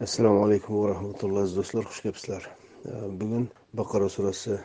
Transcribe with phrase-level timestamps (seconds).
[0.00, 2.44] assalomu alaykum va rahmatulloh aziz do'stlar xush kelibsizlar.
[3.20, 3.42] Bugun
[3.80, 4.60] baqara surasi e,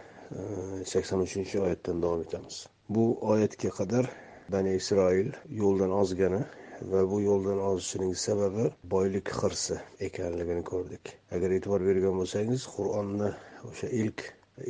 [0.91, 2.59] sakson uchinchi oyatdan davom etamiz.
[2.95, 4.05] Bu oyatga qadar
[4.53, 6.39] bani isroil yo'ldan ozgani
[6.91, 11.03] va bu yo'ldan ozishining sababi boylik hirsi ekanligini ko'rdik.
[11.35, 13.31] Agar e'tibor bergan bo'lsangiz qur'onni
[13.71, 14.23] o'sha ilk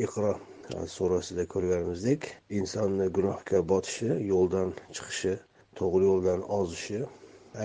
[0.08, 0.34] iqro
[0.76, 2.26] e, surasida ko'rganimizdek
[2.62, 5.36] insonni gunohga botishi yo'ldan chiqishi
[5.82, 7.04] to'g'ri yo'ldan ozishi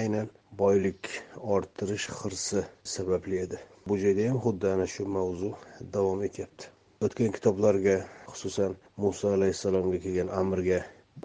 [0.03, 0.29] aynan
[0.59, 1.09] boylik
[1.57, 3.59] orttirish hirsi sababli edi.
[3.87, 5.51] Bu joyda ham xuddi ana shu mavzu
[5.95, 6.71] davom etyapti.
[7.07, 7.97] O'tgan kitoblarga
[8.31, 10.81] xususan muso alayhissalomga kelgan amrga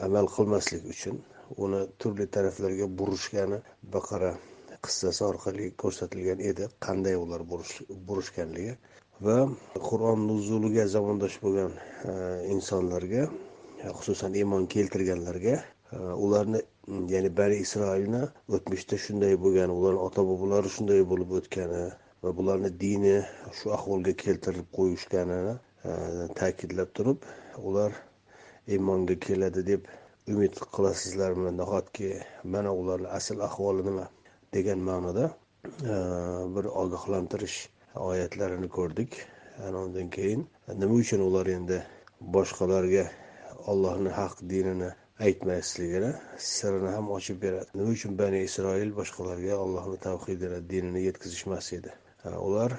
[0.08, 1.18] amal qilmaslik uchun
[1.66, 3.60] uni turli taraflarga burishgani
[3.96, 4.32] baqara
[4.86, 6.70] qissasi orqali ko'rsatilgan edi.
[6.86, 7.42] Qanday ular
[8.08, 8.78] burishganligi
[9.26, 9.38] va
[9.90, 11.72] qur'on nuzuliga zamondosh bo'lgan
[12.12, 12.14] e,
[12.56, 13.24] insonlarga
[13.98, 18.22] xususan iymon keltirganlarga e, ularni ya'ni bani isroilni
[18.56, 21.84] o'tmishda shunday bo'lgan ularni ota bobolari shunday bo'lib o'tgani
[22.24, 23.16] va bularni dini
[23.60, 25.54] shu ahvolga keltirib qo'yishganini
[25.90, 25.94] e,
[26.40, 27.26] ta'kidlab turib
[27.70, 27.92] ular
[28.76, 29.90] iymonga keladi deb
[30.34, 32.10] umid qilasizlarmi nahotki
[32.54, 34.06] mana ularni asl ahvoli nima
[34.58, 35.26] degan ma'noda
[35.94, 35.96] e,
[36.56, 37.58] bir ogohlantirish
[38.10, 39.18] oyatlarini ko'rdik
[39.68, 41.82] ana undan keyin e, nima uchun ular endi
[42.38, 43.06] boshqalarga
[43.74, 47.70] ollohni haq dinini aytmasligini sirini ham ochib beradi.
[47.76, 51.92] Nima uchun bani isroil boshqalarga allohni tavhidini dinini yetkazishmas edi?
[52.50, 52.72] Ular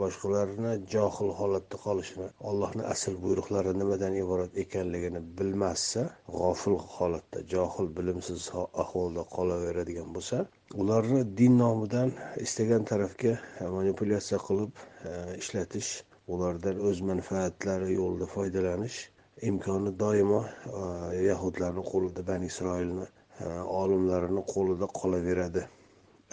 [0.00, 6.04] boshqalarni johil holatda qolishini allohni asl buyruqlari nimadan iborat ekanligini bilmassa
[6.36, 8.46] g'ofil holatda johil bilimsiz
[8.84, 10.38] ahvolda qolaveradigan bo'lsa
[10.82, 12.14] ularni din nomidan
[12.46, 13.34] istagan tarafga
[13.78, 14.72] manipulyatsiya qilib
[15.10, 15.90] e, ishlatish
[16.34, 18.98] ulardan o'z manfaatlari yo'lida foydalanish
[19.42, 23.06] imkoni doimo e, yahudlarni qo'lida bani isroilni
[23.40, 23.48] e,
[23.80, 25.66] olimlarini qo'lida qolaveradi.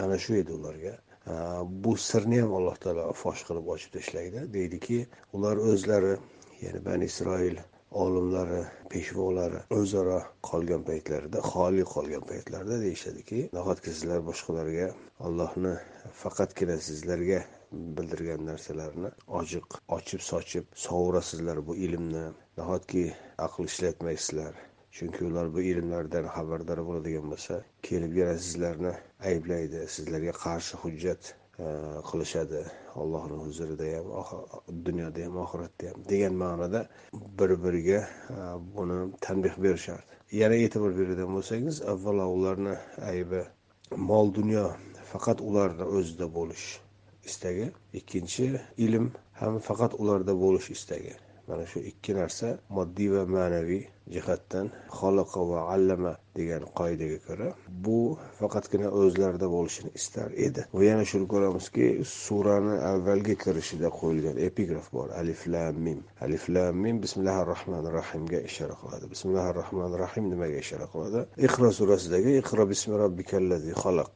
[0.04, 0.94] Ana shu edi ularga.
[1.28, 1.34] E,
[1.84, 5.04] bu sirni ham alloh taolo fosh qilib ochib tashlaydi deydiki
[5.40, 6.16] ular o'zlari
[6.64, 7.59] ya'ni bani isroil
[8.04, 14.88] olimlari peshvolari o'zaro qolgan paytlarida xoli qolgan paytlarida deyishadiki nahotki sizlar boshqalarga
[15.28, 15.74] allohni
[16.22, 22.25] faqatgina sizlarga bildirgan narsalarni ochiq ochib sochib sovurasizlar bu ilmni.
[22.57, 23.03] Nahotki
[23.45, 24.53] aql ishlatmaysizlar?
[24.95, 27.56] Chunki ular bu ilmlardan xabardor bo'ladigan bo'lsa
[27.88, 28.91] kelib yana sizlarni
[29.29, 31.31] ayblaydi sizlarga qarshi hujjat
[31.63, 31.66] e,
[32.09, 32.61] qilishadi.
[33.01, 36.85] Allohni huzurida ham dunyoda ham oxiratda ham degan ma'noda
[37.40, 38.00] bir biriga
[38.38, 38.38] e,
[38.78, 40.22] buni tanbeh berishardi.
[40.41, 42.78] Yana e'tibor beradigan bo'lsangiz avvalo ularni
[43.11, 43.44] aybi
[44.09, 44.66] mol dunyo
[45.11, 46.67] faqat ularni o'zida bo'lish
[47.29, 47.67] istagi
[48.00, 48.47] ikkinchi
[48.85, 49.11] ilm
[49.41, 51.13] ham faqat ularda bo'lish istagi.
[51.47, 53.81] Mana shu ikki narsa moddiy va ma'naviy
[54.13, 54.69] jihatdan
[55.00, 57.47] xoliqa va allama degan qoidaga ko'ra
[57.88, 57.97] bu
[58.39, 60.63] faqatgina o'zlarida bo'lishini istar edi.
[60.78, 65.09] Va yana shuni ko'ramizki surani avvalgi kirishida qo'yilgan epigraf bor.
[65.22, 66.00] Alif lam mim.
[66.28, 69.11] Alif lam mim bismillahi rohmanir rohimga ishora qiladi.
[69.13, 71.25] Bismillahi rohmanir rohim nimaga ishora qiladi?
[71.47, 74.16] Iqro surasidagi iqro bismi robbikallazi xalaq.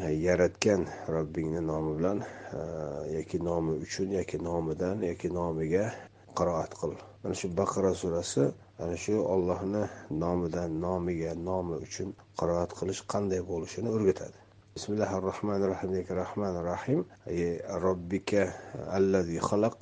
[0.00, 2.58] E, yaratgan robbingni nomi bilan e,
[3.16, 5.84] yoki nomi uchun yoki nomidan yoki nomiga
[6.36, 6.92] qiroat qil.
[7.22, 8.44] Mana shu baqara surasi
[8.78, 14.36] ana shu ollohni nomidan nomiga nomi uchun qiroat qilish qanday bo'lishini o'rgatadi.
[14.76, 17.00] Bismillahi rohmanir rohim rohmanir rohim
[17.86, 18.42] robbika
[18.98, 19.80] allazi xalaq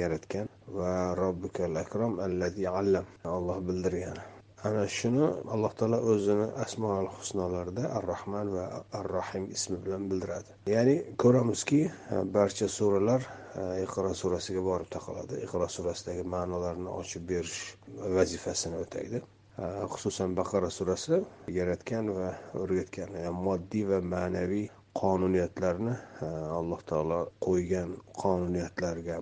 [0.00, 0.46] yaratgan
[0.78, 0.94] va
[1.24, 3.06] robbikal akrom allazi allam.
[3.24, 4.37] Alloh bildirgan.
[4.66, 5.22] Ana shuni
[5.54, 8.64] alloh taolo o'zini asmoal husnolarida ar rahman va
[8.98, 10.50] ar rohim ismi bilan bildiradi.
[10.74, 11.80] Ya'ni ko'ramizki
[12.36, 13.22] barcha suralar
[13.84, 15.42] iqro surasiga borib taqaladi.
[15.46, 17.58] Iqro surasidagi ma'nolarni ochib berish
[18.18, 19.22] vazifasini o'taydi.
[19.92, 21.22] Xususan baqara surasi
[21.58, 22.28] yaratgan va
[22.62, 24.68] o'rgatgan moddiy va ma'naviy
[25.00, 25.94] qonuniyatlarni
[26.58, 27.90] alloh taolo qo'ygan
[28.22, 29.16] qonuniyatlarga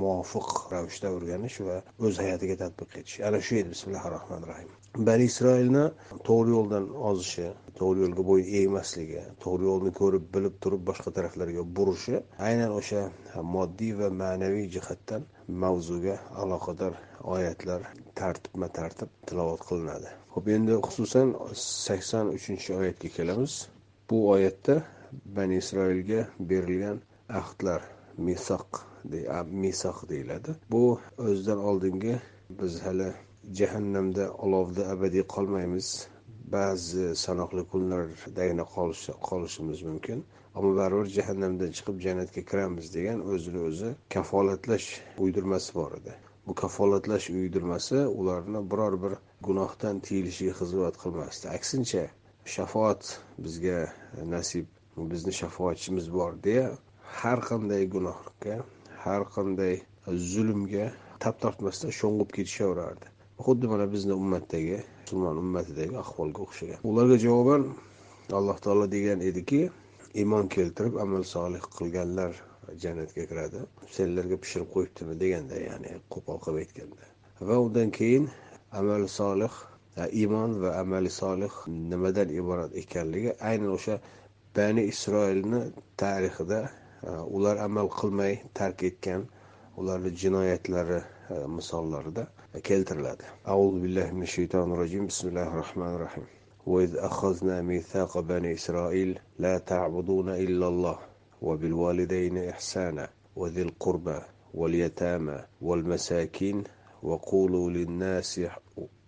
[0.00, 3.20] muvofiq ravishda o'rganish va o'z hayotiga tadbiq etish.
[3.28, 4.70] Ana shu edi bismillahi rohmanir rohim
[5.06, 5.84] bani isroilni
[6.28, 7.46] to'g'ri yo'ldan ozishi
[7.80, 12.16] to'g'ri yo'lga bo'yin egmasligi to'g'ri yo'lni ko'rib bilib turib boshqa taraflarga burishi
[12.48, 13.02] aynan o'sha
[13.54, 15.26] moddiy va ma'naviy jihatdan
[15.64, 16.94] mavzuga aloqador
[17.34, 17.80] oyatlar
[18.20, 20.08] tartibma tartib tilovat qilinadi.
[20.34, 21.34] Ho'p endi xususan
[21.86, 23.52] sakson uchinchi oyatga kelamiz.
[24.10, 24.74] Bu oyatda
[25.36, 27.82] bani isroilga berilgan ahdlar
[28.18, 28.70] misoq
[29.64, 30.50] misoq deyiladi.
[30.70, 32.14] Bu o'zidan oldingi
[32.50, 33.12] biz hali
[33.52, 36.08] jahannamda olovda abadiy qolmaymiz.
[36.52, 38.64] Ba'zi sanoqli kunlardagina
[39.28, 40.24] qolishimiz mumkin.
[40.56, 44.88] Ammo baribir jahannamdan chiqib jannatga kiramiz degan o'zini o'zi kafolatlash
[45.24, 46.12] uydirmasi bor edi.
[46.46, 49.12] Bu kafolatlash uydirmasi ularni biror bir
[49.46, 51.46] gunohdan tiyilishiga xizmat qilmasdi.
[51.58, 52.04] Aksincha
[52.54, 53.02] shafoat
[53.44, 53.78] bizga
[54.34, 54.66] nasib
[55.12, 56.66] bizni shafoatchimiz bor deya
[57.20, 58.56] har qanday gunohga
[59.04, 59.74] har qanday
[60.32, 60.86] zulmga
[61.22, 63.06] tap tortmasdan sho'ng'ib ketishaverardi.
[63.44, 66.78] Xuddi mana bizni ummatdagi musulmon ummatidagi ahvolga o'xshagan.
[66.90, 67.62] Ularga javoban
[68.38, 69.60] alloh taolo degan ediki
[70.20, 72.32] iymon keltirib amal solih qilganlar
[72.82, 73.60] jannatga kiradi.
[73.96, 77.04] Senlarga pishirib qo'yibdimi deganda ya'ni qo'pol qilib aytganda.
[77.48, 78.24] Va undan keyin
[78.80, 79.54] amal solih
[80.22, 81.52] iymon va amali solih
[81.90, 83.96] nimadan iborat ekanligi aynan o'sha
[84.57, 85.61] bani isroilni
[85.97, 86.69] tarixida
[87.37, 89.21] ular amal qilmay tark etgan
[89.77, 90.99] ularni jinoyatlari
[91.55, 92.23] misollarida
[92.67, 93.23] keltiriladi
[93.53, 96.25] auzu billahi minash shaytonir rojim bismillahi rohmanir rohim
[96.67, 100.97] وإذ أخذنا ميثاق بني إسرائيل لا تعبدون إلا الله
[101.41, 104.19] وبالوالدين إحسانا وذي القربى
[104.53, 106.63] واليتامى والمساكين
[107.03, 108.41] وقولوا للناس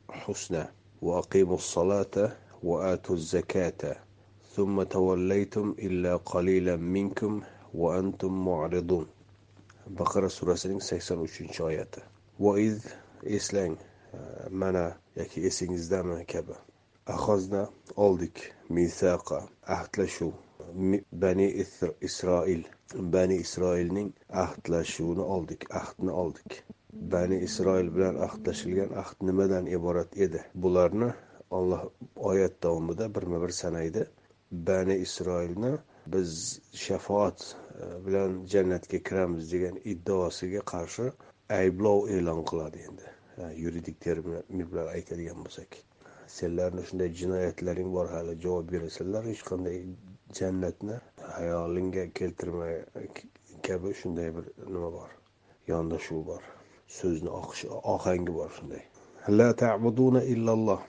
[0.09, 0.71] حسنا
[1.01, 2.15] وأقيموا الصلاة
[2.63, 3.81] وآتوا الزكاة
[4.55, 7.41] ثم توليتم إلا قليلا منكم
[7.73, 9.07] وأنتم معرضون
[9.87, 12.01] بقرة سورة 83 oyati
[12.39, 12.79] وإذ
[13.25, 13.77] eslang
[14.51, 16.53] mana yoki esingizdami kabi
[17.07, 20.33] ahozna oldik misaqa ahdlashuv
[21.11, 21.47] bani
[22.01, 22.63] isroil
[23.15, 26.63] bani isroilning ahdlashuvini oldik ahdni oldik
[26.93, 31.09] bani isroil bilan ahdlashilgan ahd nimadan iborat edi bularni
[31.51, 31.81] olloh
[32.15, 34.07] oyat davomida birma bir sanaydi
[34.50, 35.72] bani isroilni
[36.06, 41.06] biz shafoat e, bilan jannatga kiramiz degan iddaosiga qarshi
[41.60, 43.06] ayblov e'lon qiladi endi.
[43.62, 45.76] Yuridik termin bilan aytadigan bo'lsak.
[46.38, 49.78] Senlarni shunday jinoyatlaring bor hali javob berasanlar hech qanday
[50.38, 50.96] jannatni
[51.36, 52.76] hayolingga keltirmay
[53.68, 54.44] kabi shunday bir
[54.74, 55.10] nima bor
[55.72, 56.42] yondashuv bor
[56.98, 57.30] so'zni
[57.94, 58.82] ohangi bor shunday.
[59.38, 60.80] La ta'buduna illalloh.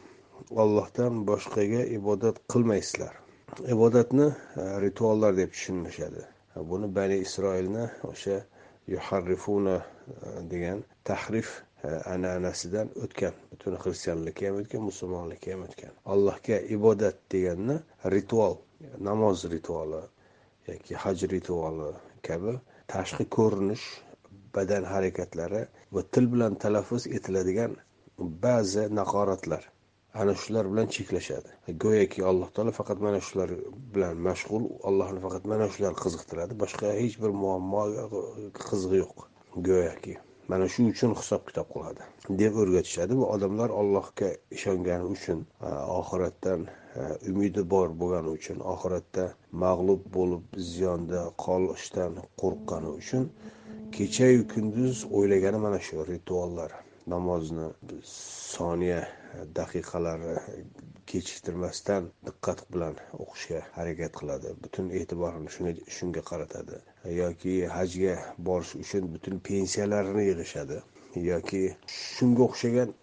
[0.62, 3.13] Ollohdan boshqaga ibodat qilmaysizlar.
[3.59, 6.24] Ibodatni e, rituallar deb tushunishadi
[6.56, 8.38] e, buni bani isroilni o'sha
[8.94, 9.83] yuharrifuna e,
[10.51, 11.50] degan tahrif
[12.13, 13.33] an'anasidan o'tgan.
[13.51, 15.94] Butun xristianlikka ham o'tgan musulmonlikka ham o'tgan.
[16.13, 17.77] Allohga ibodat deganni
[18.15, 18.56] ritual
[19.07, 20.01] namoz rituali
[20.69, 21.89] yoki haj rituali
[22.27, 22.53] kabi
[22.94, 23.86] tashqi ko'rinish
[24.56, 25.63] badan harakatlari
[25.95, 27.75] va til bilan talaffuz etiladigan
[28.45, 29.63] ba'zi naqoratlar.
[30.13, 31.50] Ana shular bilan cheklashadi.
[31.68, 33.50] E, go'yoki alloh taolo faqat mana shular
[33.94, 36.58] bilan mashg'ul allohni faqat mana shular qiziqtiradi.
[36.63, 37.84] Boshqa hech bir muammo
[38.68, 39.16] qizig'i yo'q.
[39.68, 40.18] Go'yoki
[40.52, 42.02] mana shu uchun hisob kitob qiladi.
[42.42, 43.18] Deb o'rgatishadi.
[43.19, 49.25] Bu odamlar allohga ishongani uchun e, oxiratdan e, umidi bor bo'lgani uchun oxiratda
[49.66, 53.30] mag'lub bo'lib ziyonda qolishdan qo'rqqani uchun
[53.96, 56.72] kechayu kunduz o'ylagani mana shu rituallar.
[57.13, 57.68] Namozni
[58.12, 59.02] soniya
[59.58, 60.36] daqiqalari
[61.12, 64.54] kechiktirmasdan diqqat bilan o'qishga harakat qiladi.
[64.63, 65.50] Butun e'tiborini
[65.98, 66.80] shunga qaratadi.
[67.22, 68.16] Yoki hajga
[68.48, 70.78] borish uchun butun pensiyalarini yig'ishadi.
[71.31, 71.63] Yoki
[72.16, 72.94] shunga o'xshagan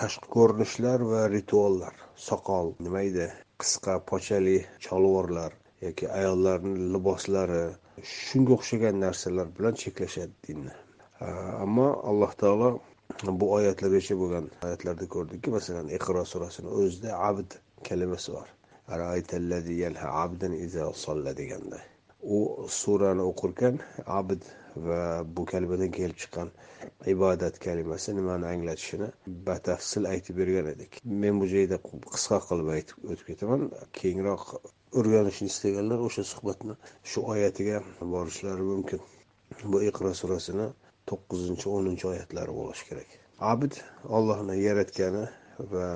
[0.00, 1.94] tashqi ko'rinishlar va rituallar
[2.28, 3.28] soqol nima edi?
[3.62, 5.52] Qisqa pochali cholvorlar
[5.86, 7.62] yoki ayollarni liboslari
[8.16, 10.74] shunga o'xshagan narsalar bilan cheklashadi dinni.
[11.64, 12.70] Ammo alloh taolo
[13.40, 17.58] bu oyatlargacha bo'lgan oyatlarda ko'rdikki masalan iqro surasini o'zida abd
[17.90, 18.48] kalimasi bor
[21.42, 21.78] deganda
[22.36, 22.38] u
[22.68, 23.78] surani o'qirkan
[24.20, 24.42] abd
[24.86, 25.00] va
[25.36, 26.48] bu kalimadan kelib chiqqan
[27.12, 29.08] ibodat kalimasi nimani anglatishini
[29.48, 30.98] batafsil aytib bergan edik.
[31.22, 31.78] Men bu joyda
[32.14, 33.68] qisqa qilib aytib o'tib ketaman.
[34.00, 34.44] Keyinroq
[34.98, 36.76] o'rganishni istaganlar o'sha suhbatni
[37.10, 37.82] shu oyatiga
[38.14, 39.00] borishlari mumkin.
[39.72, 40.68] Bu iqro surasini
[41.10, 43.08] to'qqizinchi o'ninchi oyatlari bo'lishi kerak.
[43.52, 43.74] Abid
[44.16, 45.24] allohni yaratgani
[45.72, 45.86] va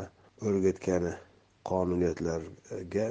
[0.47, 1.13] o'rgatgani
[1.71, 3.07] qonuniyatlarga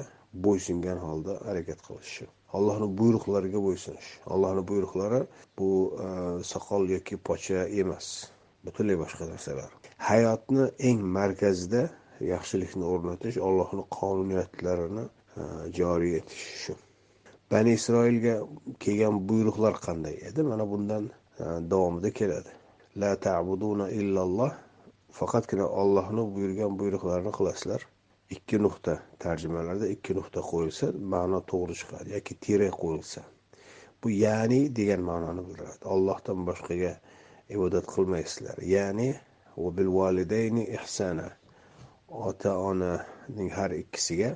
[0.45, 2.25] bo'ysungan holda harakat qilishi.
[2.57, 4.09] Allohni buyruqlariga bo'ysunish.
[4.33, 5.21] Allohni buyruqlari
[5.59, 5.69] bu
[6.05, 6.09] e,
[6.51, 8.07] soqol yoki pocha emas
[8.65, 9.69] butunlay boshqa narsalar.
[10.09, 11.83] Hayotni eng markazida
[12.33, 15.05] yaxshilikni o'rnatish allohni qonuniyatlarini
[15.41, 15.43] e,
[15.79, 16.73] joriy etish shu.
[17.51, 18.35] Bani isroilga
[18.83, 20.41] kelgan buyruqlar qanday edi?
[20.51, 22.51] Mana bundan davomida keladi.
[23.01, 24.51] La ta'buduna illalloh.
[25.19, 27.81] Faqatgina ollohni buyurgan buyruqlarini qilasizlar.
[28.35, 28.93] Ikki nuqta
[29.23, 33.21] tarjimalarda ikki nuqta qo'yilsa ma'no to'g'ri chiqadi yoki tire qo'yilsa.
[34.03, 35.83] Bu ya'ni degan ma'noni bildiradi.
[35.95, 36.93] Ollohdan boshqaga
[37.55, 38.57] ibodat qilmaysizlar.
[38.75, 39.09] Ya'ni
[39.77, 41.27] bil validayni ihsana.
[42.27, 44.29] Ota onaning har ikkisiga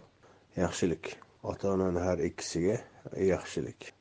[0.57, 1.15] yaxshilik.
[1.43, 2.77] Ota onani har ikkisiga
[3.17, 3.93] yaxshilik.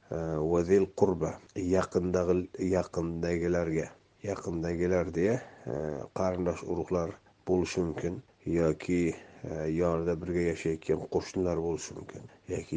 [0.52, 3.86] Vazil qurba yaqindagilarga
[4.22, 5.36] yaqindagilar deya
[6.18, 7.10] qarindosh urug'lar
[7.48, 8.14] bo'lishi mumkin
[8.46, 9.02] yoki
[9.80, 12.22] yonida birga yashayotgan qo'shnilar bo'lishi mumkin
[12.54, 12.76] yoki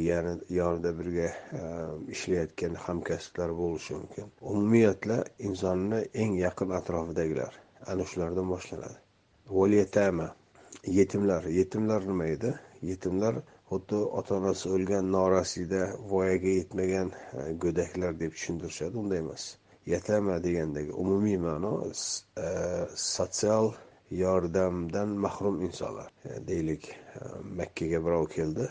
[0.59, 1.27] yonida birga
[2.15, 5.17] ishlayotgan hamkasblar bo'lishi mumkin umumiyatla
[5.49, 7.53] insonni eng yaqin atrofidagilar
[7.91, 8.97] ana shulardan boshlanadi
[10.87, 13.35] yetimlar yetimlar nima edi yetimlar
[13.69, 15.81] xuddi ota onasi o'lgan norasida
[16.11, 19.43] voyaga yetmagan e, go'daklar deb tushuntirishadi unday emas.
[19.93, 21.91] Yatama degandagi umumiy ma'no e,
[23.15, 23.71] sotsial
[24.23, 26.09] yordamdan mahrum insonlar.
[26.29, 26.83] E, deylik
[27.59, 28.69] makkaga birov keldi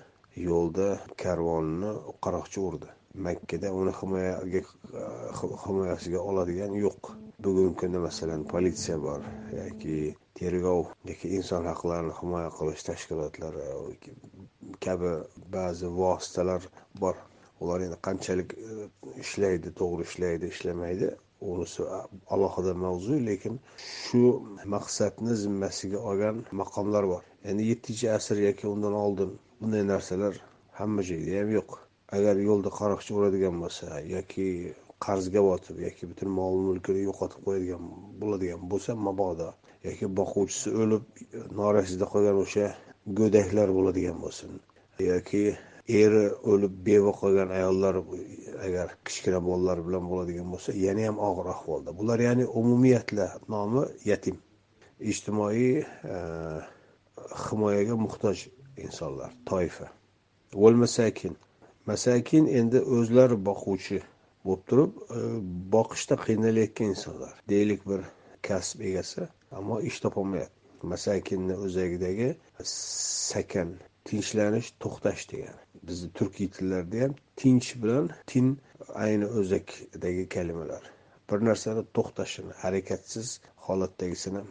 [0.49, 0.89] yo'lda
[1.23, 1.93] karvonni
[2.25, 2.91] qaroqchi urdi.
[3.27, 4.61] Makkada uni himoyaga
[5.65, 7.15] himoyasiga oladigan yo'q.
[7.45, 9.21] Bugungi kunda masalan politsiya bor
[9.61, 9.97] yoki
[10.39, 13.63] tergov yoki inson huquqlarini himoya qilish tashkilotlari
[14.87, 15.13] kabi
[15.57, 16.63] ba'zi vositalar
[17.03, 17.17] bor.
[17.63, 18.89] Ular endi qanchalik e,
[19.25, 21.11] ishlaydi to'g'ri ishlaydi ishlamaydi
[21.53, 21.87] unisi
[22.35, 23.61] alohida mavzu lekin
[24.07, 24.23] shu
[24.75, 27.23] maqsadni zimmasiga olgan maqomlar bor.
[27.51, 30.35] Endi yettinchi asr yoki undan oldin bunday narsalar
[30.81, 31.71] hamma joyda ham yo'q.
[32.17, 34.49] Agar yo'lda qaroqchi uradigan bo'lsa yoki
[35.07, 37.87] qarzga botib yoki butun mol mulkini yo'qotib qo'yadigan
[38.21, 39.49] bo'ladigan bo'lsa mabodo
[39.85, 41.05] yoki boquvchisi o'lib
[41.61, 42.67] norasida qolgan o'sha
[43.19, 44.51] go'daklar bo'ladigan bo'lsin.
[45.13, 45.43] Yoki
[45.89, 47.95] eri o'lib beva qolgan ayollar
[48.67, 51.91] agar kichkina bolalar bilan bo'ladigan bo'lsa yana ham og'ir ahvolda.
[51.99, 54.37] Bular ya'ni umumiyatla nomi yatim.
[55.11, 56.17] Ijtimoiy e,
[57.45, 59.89] himoyaga muhtoj insonlar toifa.
[60.55, 61.37] Masakin.
[61.87, 64.01] Masakin endi o'zlari boquvchi
[64.47, 65.19] bo'lib turib e,
[65.77, 67.35] boqishda qiynalayotgan insonlar.
[67.49, 68.01] Deylik bir
[68.49, 69.27] kasb egasi
[69.59, 70.61] ammo ish topolmayapti.
[70.93, 72.29] Masakinni o'zagidagi
[73.31, 73.71] sakan
[74.09, 75.63] tinchlanish to'xtash degani.
[75.89, 78.51] Bizni turkiy tillarda ham tinch bilan tin
[79.05, 80.83] ayni o'zakdagi kalimalar.
[81.31, 83.29] Bir narsani to'xtashini harakatsiz
[83.67, 84.43] holatdagisini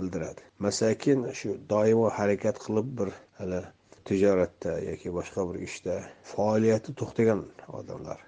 [0.00, 0.42] bildiradi.
[0.66, 3.60] Masakin shu doimo harakat qilib bir hali
[4.08, 5.94] tijoratda yoki boshqa bir ishda
[6.32, 7.42] faoliyati to'xtagan
[7.80, 8.20] odamlar.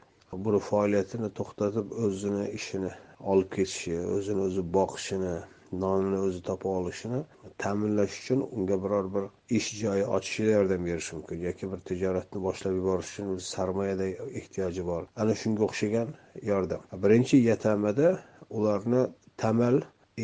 [0.44, 2.92] Buni faoliyatini to'xtatib o'zini ishini
[3.30, 5.34] olib ketishi o'zini o'zi boqishini
[5.72, 7.20] nonini o'zi topa olishini
[7.64, 9.24] ta'minlash uchun unga biror bir
[9.58, 14.06] ish joyi ochishga yordam berishi mumkin yoki bir tijoratni boshlab yuborish uchun sarmoyada
[14.40, 15.02] ehtiyoji bor.
[15.16, 16.08] Ana shunga o'xshagan
[16.50, 16.80] yordam.
[17.04, 18.08] Birinchi yatamada
[18.50, 19.02] ularni
[19.42, 19.76] tamal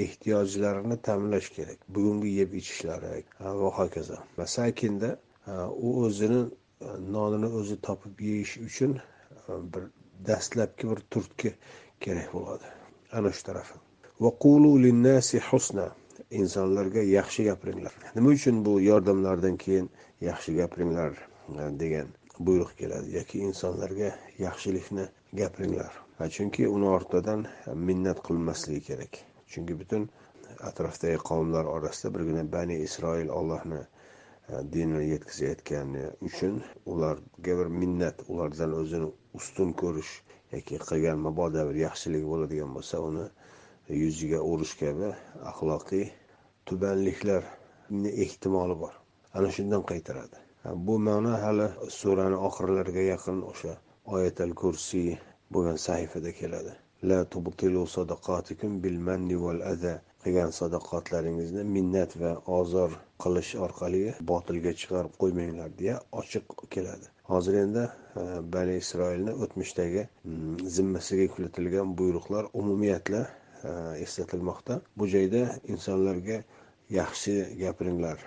[0.05, 1.79] ehtiyojlarini ta'minlash kerak.
[1.89, 4.19] Bugungi yeb ichishlari va hokazo.
[4.37, 5.11] Masakinda
[5.87, 6.43] u o'zini
[7.17, 8.99] nonini o'zi topib yeyish uchun
[9.73, 9.83] bir
[10.29, 11.55] dastlabki bir turtki
[12.01, 12.78] kerak bo'ladi.
[13.13, 13.75] Ana shu tarafi
[15.51, 15.93] husna.
[16.31, 17.93] Insonlarga yaxshi gapiringlar.
[18.17, 21.13] Nima uchun bu yordamlardan keyin yaxshi gapiringlar
[21.61, 23.17] e, degan buyruq keladi?
[23.17, 25.93] Yoki insonlarga yaxshilikni gapiringlar.
[26.35, 29.13] Chunki uni ortidan minnat qilinmasligi kerak.
[29.53, 30.11] Chunki butun
[30.71, 38.73] atrofdagi qavmlar orasida birgina bani isroil ollohni e, dinini yetkazayotgani uchun ularga bir minnat ulardan
[38.83, 39.09] o'zini
[39.41, 40.13] ustun ko'rish
[40.55, 43.25] yoki qilgan mabodo bir yaxshilik bo'ladigan bo'lsa uni
[44.03, 45.09] yuziga urish kabi
[45.51, 46.07] axloqiy
[46.67, 48.95] tubanliklarni ehtimoli bor.
[49.37, 50.37] Ana shundan qaytaradi.
[50.87, 51.67] Bu ma'no hali
[52.01, 53.73] surani oxirlariga yaqin o'sha
[54.15, 55.11] oyatal kursiy
[55.53, 56.73] bo'lgan sahifada keladi.
[57.11, 59.95] La tubtilu sadaqatikum bil manni val adha.
[60.23, 62.91] Qilgan sadoqatlaringizni minnat va ozor
[63.23, 64.01] qilish orqali
[64.31, 67.07] botilga chiqarib qo'ymanglar deya ochiq keladi.
[67.29, 67.85] Hozir endi
[68.17, 73.23] e, bani isroilni o'tmishdagi mm, zimmasiga yuklatilgan buyruqlar umumiyatla
[73.65, 73.71] e,
[74.05, 74.81] eslatilmoqda.
[74.97, 76.43] Bu joyda insonlarga
[76.91, 78.19] yaxshi gapiringlar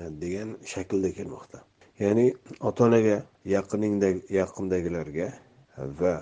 [0.00, 1.64] e, degan shaklda kelmoqda.
[1.98, 2.26] Ya'ni
[2.60, 3.16] ota onaga
[3.56, 5.28] yaqiningdagi yaqindagilarga
[6.00, 6.14] va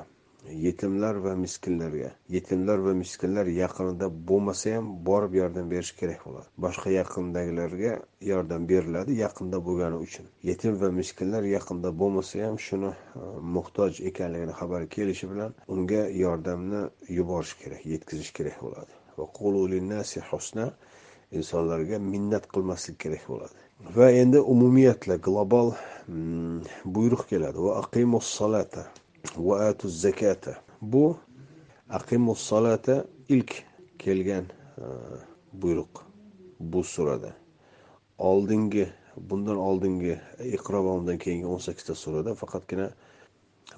[0.51, 2.11] yetimlar va miskinlarga.
[2.29, 6.47] Yetimlar va miskinlar yaqinida bo'lmasa ham borib yordam berish kerak bo'ladi.
[6.65, 7.93] Boshqa yaqindagilarga
[8.31, 10.27] yordam beriladi yaqinda bo'lgani uchun.
[10.51, 12.95] Yetim va miskinlar yaqinda bo'lmasa ham shuni e,
[13.57, 16.83] muhtoj ekanligini xabari kelishi bilan unga yordamni
[17.19, 18.93] yuborish kerak yetkazish kerak bo'ladi.
[21.33, 23.57] Insonlarga minnat qilmaslik kerak bo'ladi.
[23.97, 25.73] Va endi umumiyatla global
[26.07, 27.59] mm, buyruq keladi.
[27.67, 28.85] Va aqimus salata.
[29.48, 31.18] va atu zakata bu
[31.89, 32.96] aqimus solata
[33.30, 33.51] ilk
[33.98, 34.46] kelgan
[34.82, 34.84] e,
[35.54, 35.94] buyruq
[36.60, 37.32] bu surada
[38.18, 38.86] oldingi
[39.30, 40.20] bundan oldingi
[40.58, 42.88] iqro va undan keyingi o'n sakkizta surada faqatgina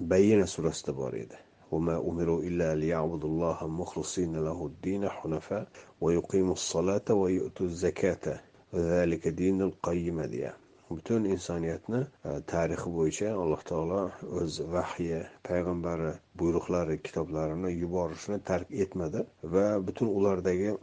[0.00, 1.36] bayyina surasida bor edi
[1.70, 5.66] وما أمروا إلا ليعبدوا الله مخلصين له الدين حنفاء
[6.00, 8.40] ويقيموا الصلاة ويؤتوا الزكاة
[8.72, 10.54] وذلك دين القيمة ديا
[10.89, 14.01] butun insoniyatni e, tarixi bo'yicha alloh taolo
[14.41, 16.11] o'z vahyi payg'ambari
[16.41, 19.23] buyruqlari kitoblarini yuborishni tark etmadi
[19.55, 20.73] va butun ulardagi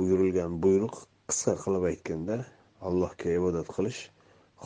[0.00, 1.00] buyurilgan buyruq
[1.30, 2.36] qisqa qilib aytganda
[2.90, 4.02] allohga ibodat qilish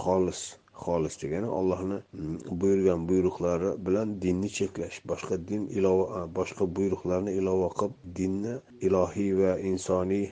[0.02, 0.42] xolis
[0.84, 7.38] xolis degani ollohni mm, buyurgan buyruqlari bilan dinni cheklash boshqa din ilova e, boshqa buyruqlarni
[7.40, 8.54] ilova qilib dinni
[8.90, 10.26] ilohiy va insoniy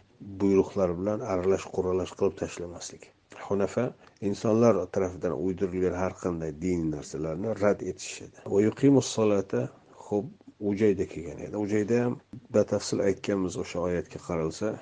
[0.45, 3.11] buyruqlar bilan aralash quralash qilib tashlamaslik.
[3.49, 3.85] Hunafa
[4.29, 8.37] insonlar tarafidan uydirilgan har qanday diniy narsalarni rad etishadi
[10.11, 10.27] ho'p
[10.61, 11.57] u joyda kelgan edi.
[11.57, 12.15] U joyda ham
[12.57, 14.73] batafsil aytganmiz o'sha oyatga qaralsa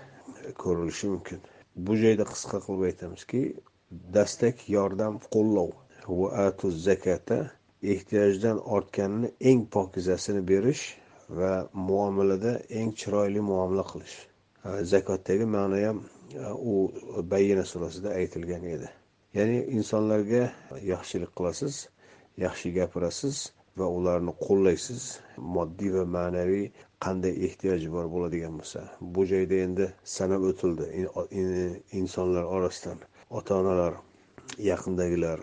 [0.62, 1.40] ko'rilishi mumkin.
[1.86, 3.42] Bu joyda qisqa qilib aytamizki
[4.16, 5.70] dastak yordam qo'llov
[6.20, 7.38] va atu zakata
[7.94, 10.84] ehtiyojdan ortganini eng pokizasini berish
[11.38, 11.52] va
[11.88, 14.16] muomalada eng chiroyli muomala qilish.
[14.64, 15.98] Zakotdagi ma'no ham
[16.72, 16.74] u
[17.30, 18.88] bayyina surasida aytilgan edi.
[19.34, 20.42] Ya'ni insonlarga
[20.92, 21.88] yaxshilik qilasiz
[22.44, 23.36] yaxshi gapirasiz
[23.78, 25.02] va ularni qo'llaysiz.
[25.56, 26.66] Moddiy va ma'naviy
[27.04, 28.80] qanday ehtiyoji bor bo'ladigan bo'lsa.
[29.14, 29.86] Bu joyda endi
[30.16, 30.86] sanab o'tildi.
[32.00, 32.98] Insonlar orasidan
[33.30, 33.94] ota onalar
[34.70, 35.38] yaqindagilar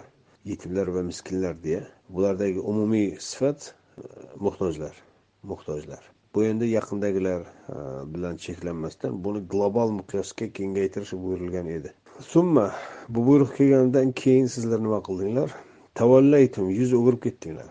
[0.52, 3.60] yetimlar va miskinlar deya bulardagi umumiy sifat
[3.98, 4.02] e,
[4.46, 4.96] muhtojlar
[5.44, 6.15] muhtojlar.
[6.36, 7.78] Bu endi yaqindagilar e,
[8.14, 11.94] bilan cheklanmasdan buni global miqyosga kengaytirish buyurilgan edi.
[12.20, 12.72] Summa
[13.10, 15.50] bu buyruq kelganidan keyin sizlar nima qildinglar?
[15.96, 17.70] Tavallaytum yuz o'girib ketdinglar.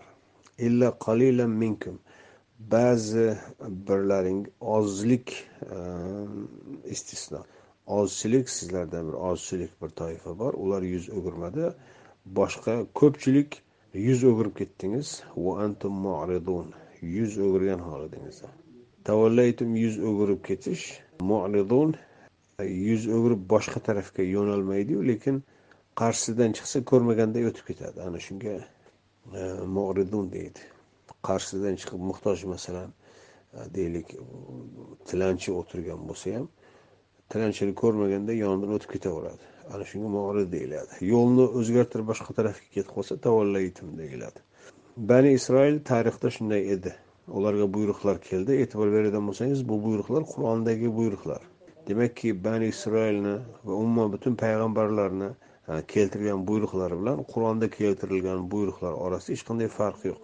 [0.57, 1.99] Illa qalilan minkum.
[2.71, 3.37] Ba'zi
[3.87, 5.27] birlaring ozlik
[5.75, 5.77] e,
[6.95, 7.41] istisno.
[7.87, 10.53] Ozchilik sizlardan bir ozchilik bir toifa bor.
[10.53, 11.69] Ular yuz o'girmadi.
[12.25, 13.61] Boshqa ko'pchilik
[13.93, 15.21] yuz o'girib ketdingiz.
[15.37, 16.73] Va antum mu'ridun.
[17.17, 18.49] Yuz o'girgan holatingizda
[19.09, 20.85] tavallaytum yuz o'girib ketish
[21.31, 21.95] mu'ridun
[22.63, 25.43] yuz o'girib boshqa tarafga yo'nalmaydiyu lekin
[26.01, 28.01] qarshisidan chiqsa ko'rmaganday o'tib ketadi.
[28.07, 29.41] Ana shunga e,
[29.77, 30.61] mu'ridun deydi.
[31.27, 32.89] Qarshisidan chiqib muhtoj masalan
[33.53, 34.15] e, deylik
[35.09, 36.47] tilanchi o'tirgan bo'lsa ham
[37.33, 39.51] tilanchini ko'rmaganda yonidan o'tib ketaveradi.
[39.73, 40.99] Ana shunga morid deyiladi.
[41.13, 44.39] Yo'lni o'zgartirib boshqa tarafga ketib qolsa tavallaytim deyiladi.
[44.97, 46.93] Bani isroil tarixda shunday edi.
[47.27, 48.51] Ularga buyruqlar keldi.
[48.63, 51.41] E'tibor beradigan bo'lsangiz bu buyruqlar qur'ondagi buyruqlar.
[51.87, 55.29] Demakki bani isroilni va umuman butun payg'ambarlarni
[55.93, 60.21] keltirgan buyruqlari bilan qur'onda keltirilgan buyruqlar orasida hech qanday farq yo'q.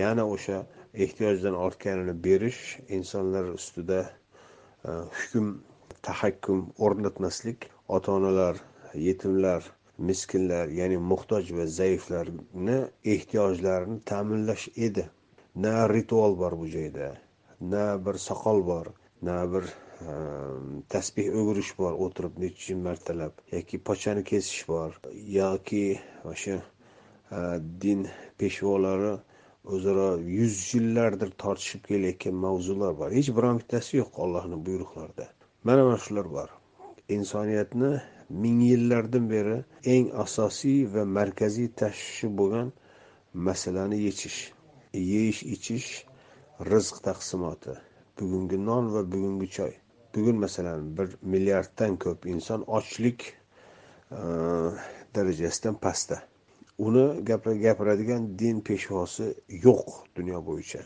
[0.00, 4.00] Yana o'sha ehtiyojdan ortganini berish insonlar ustida
[5.18, 5.46] hukm
[6.02, 8.56] tahakkum o'rnatmaslik ota onalar
[8.94, 9.62] yetimlar
[9.98, 15.08] miskinlar ya'ni muhtoj va zaiflarni ehtiyojlarini ta'minlash edi.
[15.54, 17.14] Na ritual bor bu joyda
[17.60, 18.86] na bir soqol bor
[19.22, 19.64] na bir
[20.08, 24.98] ehm, tasbeh o'girish bor o'tirib necha martalab yoki pochani kesish bor
[25.38, 25.84] yoki
[26.32, 27.38] o'sha e,
[27.82, 29.14] din peshvolari
[29.76, 33.10] o'zaro yuz yillardir tortishib kelayotgan mavzular bor.
[33.18, 35.26] Hech biron bittasi yo'q ollohni buyruqlarida.
[35.64, 36.50] Mana mana shular bor.
[37.16, 37.92] Insoniyatni
[38.42, 39.56] ming yillardan beri
[39.94, 42.68] eng asosiy va markaziy tashvishi bo'lgan
[43.46, 44.40] masalani yechish
[45.10, 45.90] yeyish ichish
[46.70, 47.74] rizq taqsimoti
[48.18, 49.72] bugungi non va bugungi choy.
[50.14, 53.20] Bugun masalan bir milliarddan ko'p inson ochlik
[54.10, 54.20] e,
[55.14, 56.22] darajasidan pastda.
[56.78, 57.04] Uni
[57.62, 60.82] gapiradigan din peshvosi yo'q dunyo bo'yicha.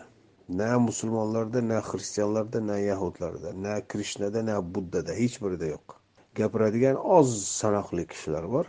[0.48, 5.97] Na musulmonlarda na xristianlarda na yahudlarda na krishnada na buddada hech birida yo'q.
[6.40, 8.66] Gapiradigan oz sanoqli kishilar bor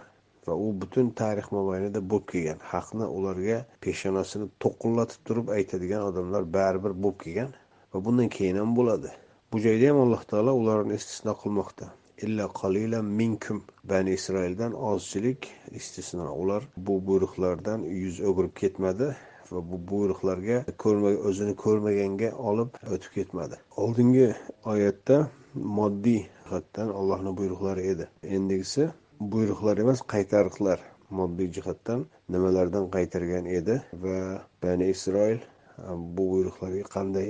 [0.47, 2.60] va u butun tarix mobaynida bo'lib kelgan.
[2.71, 7.51] Haqni ularga peshonasini to'qillatib turib aytadigan odamlar baribir bo'lib kelgan
[7.93, 9.12] va bundan keyin ham bo'ladi.
[9.51, 11.86] Bu joyda ham alloh taolo ularni istisno qilmoqda.
[12.25, 13.58] Illa qalilan minkum
[13.91, 15.47] bani isroildan ozchilik
[15.79, 16.27] istisno.
[16.41, 19.08] Ular bu buyruqlardan yuz o'girib ketmadi
[19.51, 20.58] va bu buyruqlarga
[21.29, 23.55] o'zini ko'rmaganga olib o'tib ketmadi.
[23.84, 24.27] Oldingi
[24.73, 25.17] oyatda
[25.79, 28.04] moddiy jihatdan allohni buyruqlari edi
[28.37, 28.84] endigisi
[29.34, 30.78] buyruqlar emas qaytariqlar
[31.18, 34.20] moddiy jihatdan nimalardan qaytargan edi va
[34.62, 35.40] bani isroil
[36.14, 37.28] bu buyruqlarga qanday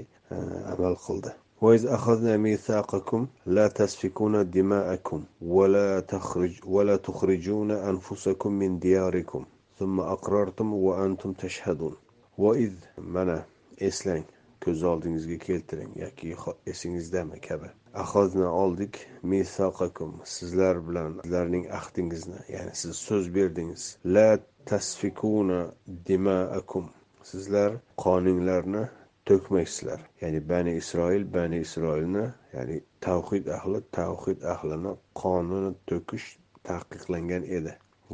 [0.74, 1.32] amal qildi
[1.64, 9.44] وإذ أخذنا ميثاقكم لا تسفكون دماءكم ولا تخرج ولا تخرجون أنفسكم من دياركم
[9.78, 11.94] ثم أقررتم وأنتم تشهدون
[12.38, 13.46] void mana
[13.78, 14.24] eslang
[14.69, 16.35] ko'z oldingizga keltiring yoki
[16.71, 17.67] esingizdami kabi.
[17.93, 23.83] Ahodni oldik misoqakum sizlar bilan sizlarning ahdingizni ya'ni siz so'z berdingiz.
[24.15, 24.29] La
[24.65, 25.61] tasfikuna
[26.07, 26.85] dimaakum
[27.31, 27.71] sizlar
[28.03, 28.83] qoninglarni
[29.29, 29.99] to'kmaysizlar.
[30.21, 32.77] Ya'ni bani isroil bani isroilni ya'ni
[33.07, 36.27] tavhid ahli tavhid ahlini qonini to'kish
[36.69, 37.73] taqiqlangan edi.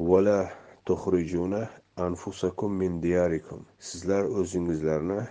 [0.10, 0.40] Vala
[0.88, 1.64] tuxrijuna
[2.08, 5.22] anfusakum min diyarikum sizlar o'zingizlarni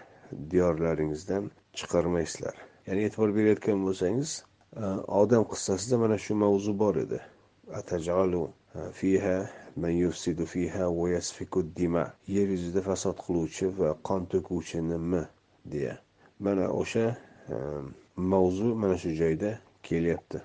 [0.50, 2.54] diyorlaringizdan chiqarmaysizlar.
[2.86, 4.30] Ya'ni e'tibor berayotgan bo'lsangiz
[4.76, 4.84] e,
[5.20, 7.20] odam qissasida mana shu mavzu bor edi.
[7.80, 8.42] Atajalu
[8.74, 9.36] e, fiha
[9.76, 12.04] man yufsidu fiha va yasfiku dima
[12.36, 15.22] yer yuzida fasod qiluvchi va qon to'kuvchi nima
[15.72, 15.94] deya.
[16.38, 17.06] Mana o'sha
[17.54, 17.56] e,
[18.16, 20.42] mavzu mana shu joyda kelyapti.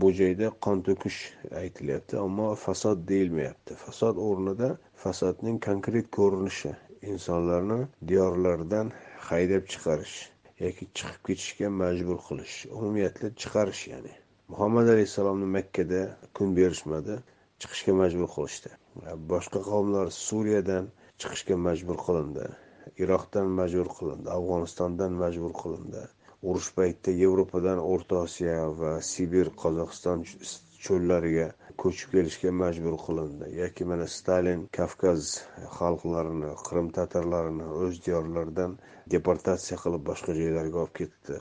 [0.00, 1.20] Bu joyda qon to'kish
[1.62, 3.74] aytilyapti ammo fasod deyilmayapti.
[3.84, 4.68] Fasod o'rnida
[5.04, 8.92] fasodning konkret ko'rinishi insonlarni diyorlaridan
[9.28, 10.16] haydab chiqarish
[10.64, 12.56] yoki chiqib ketishga majbur qilish.
[12.76, 14.14] Umumiyatli chiqarish ya'ni.
[14.52, 16.02] Muhammad alayhissalomni makkada
[16.36, 17.18] kun berishmadi
[17.60, 18.70] chiqishga majbur qilishdi.
[19.32, 20.88] Boshqa qavmlar suriyadan
[21.20, 22.46] chiqishga majbur qilindi
[23.04, 26.02] iroqdan majbur qilindi afg'onistondan majbur qilindi.
[26.48, 30.18] Urush paytida yevropadan o'rta osiyo va sibir qozog'iston
[30.84, 31.48] cho'llariga
[31.82, 33.46] ko'chib kelishga majbur qilindi.
[33.62, 35.20] Yoki mana stalin kavkaz
[35.78, 38.76] xalqlarini qrim tatarlarini o'z diyorlaridan
[39.14, 41.36] deportatsiya qilib boshqa joylarga olib ketdi.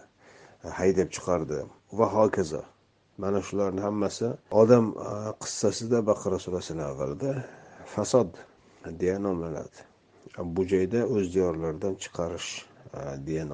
[0.79, 1.59] Haydab chiqardi.
[1.99, 2.63] Va hokazo.
[3.23, 4.27] Mana shularni hammasi
[4.61, 4.85] odam
[5.43, 7.31] qissasida baqara surasini avvalida
[7.93, 8.29] fasod
[9.01, 9.79] deya nomlanadi.
[10.55, 12.51] Bu joyda o'z diyorlaridan chiqarish
[13.27, 13.45] deya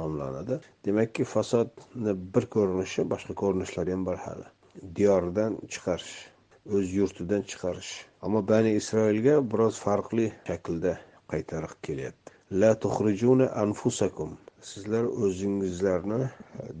[0.00, 0.60] nomlanadi.
[0.86, 4.46] Demakki fasodni bir ko'rinishi boshqa ko'rinishlari ham bor hali.
[4.96, 6.14] Diyoridan chiqarish
[6.74, 7.92] o'z yurtidan chiqarish.
[8.22, 10.92] Ammo bani isroilga biroz farqli shaklda
[11.32, 12.32] qaytariq kelyapti.
[12.60, 14.36] La tuxrijuna anfusakum.
[14.70, 16.28] Sizlar o'zingizlarni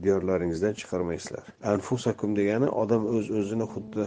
[0.02, 1.44] diyorlaringizdan chiqarmaysizlar.
[1.74, 4.06] Anfusakum degani odam o'z öz o'zini xuddi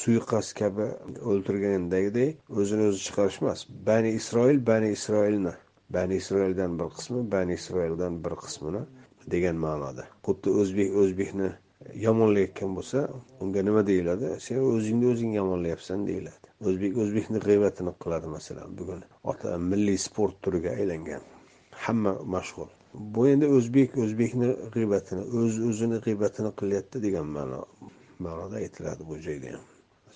[0.00, 0.86] suiqasd kabi
[1.30, 3.66] o'ldirgandagidek o'zini o'zi chiqarish emas.
[3.88, 5.54] Bani isroil bani isroilni
[5.96, 8.82] bani isroildan bir qismi bani isroildan bir qismini
[9.34, 10.04] degan ma'noda.
[10.26, 11.50] Xuddi o'zbek o'zbekni
[11.94, 13.08] yomonlayotgan bo'lsa
[13.40, 14.32] unga nima deyiladi?
[14.46, 16.46] Sen o'zingni o'zing yomonlayapsan deyiladi.
[16.68, 18.68] O'zbek o'zbekni g'iybatini qiladi masalan.
[18.78, 21.22] Bugun ota milliy sport turiga aylangan.
[21.84, 22.70] Hamma mashg'ul.
[23.14, 27.62] Bu endi o'zbek o'zbekni g'iybatini o'z o'zini g'iybatini qilyapti degan ma'no
[28.24, 29.52] ma'noda aytiladi bu joyda.
[29.56, 29.64] Ham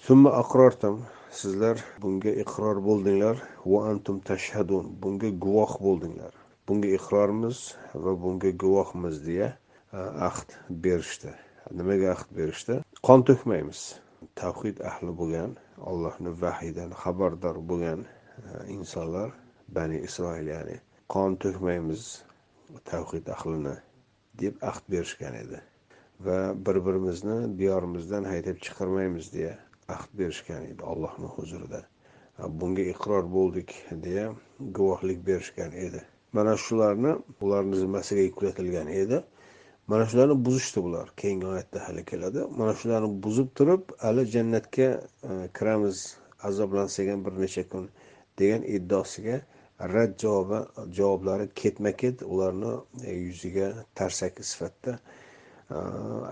[0.07, 1.03] summa aqrortum
[1.41, 3.37] sizlar bunga iqror bo'ldinglar.
[3.73, 4.87] Va antum tashhadun.
[5.03, 6.33] Bunga guvoh bo'ldinglar.
[6.69, 7.59] Bunga iqrormiz
[8.05, 9.49] va bunga guvohmiz deya
[10.29, 11.33] ahd berishdi.
[11.79, 12.77] Nimaga ahd berishdi?
[13.07, 13.81] Qon to'kmaymiz.
[14.41, 15.57] Tavhid ahli bo'lgan
[15.91, 18.11] allohni vahiydan xabardor bo'lgan e,
[18.77, 19.31] insonlar
[19.77, 20.77] bani isroil ya'ni
[21.15, 22.03] qon to'kmaymiz
[22.91, 23.77] tavhid ahlini
[24.43, 25.59] deb ahd berishgan edi.
[26.27, 29.55] Va bir birimizni diyorimizdan haydab chiqarmaymiz deya
[29.97, 31.81] ahd berishgan edi allohni huzurida.
[32.61, 33.75] Bunga iqror bo'ldik
[34.07, 34.27] deya
[34.79, 36.01] guvohlik berishgan edi.
[36.33, 39.23] Mana shularni ularni zimmasiga yuklatilgan edi.
[39.90, 44.88] mana shularni buzishdi bular keyingi oyatda hali keladi mana shularni buzib turib hali jannatga
[45.30, 45.98] e, kiramiz
[46.48, 47.90] azoblansak ham bir necha kun
[48.40, 49.38] degan iddaosiga
[49.94, 50.60] rad javobi
[50.98, 52.74] javoblari ketma ket ularni
[53.10, 54.94] e, yuziga tarsaki sifatida
[55.76, 55.78] e,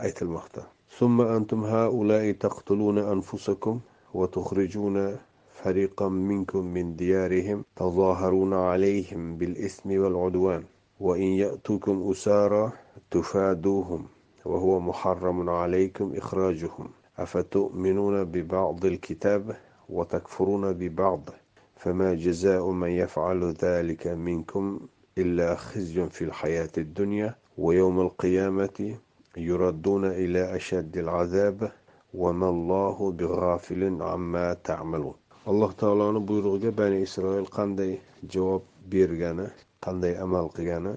[0.05, 0.63] aytilmoqda
[0.99, 3.79] ثم أنتم هؤلاء تقتلون أنفسكم
[4.13, 5.17] وتخرجون
[5.53, 10.63] فريقا منكم من ديارهم تظاهرون عليهم بالإثم والعدوان
[10.99, 12.71] وإن يأتوكم أسارى
[13.10, 14.06] تفادوهم
[14.44, 16.88] وهو محرم عليكم إخراجهم.
[17.18, 19.56] أفتؤمنون ببعض الكتاب
[19.88, 21.30] وتكفرون ببعض؟
[21.76, 24.80] فما جزاء من يفعل ذلك منكم
[25.18, 28.96] إلا خزي في الحياة الدنيا ويوم القيامة
[29.36, 31.72] يردون إلى أشد العذاب
[32.14, 35.14] وما الله بغافل عما تعملون.
[35.48, 37.92] alloh taoloni buyrug'iga bani isroil qanday
[38.32, 39.46] javob bergani
[39.84, 40.92] qanday amal qilgani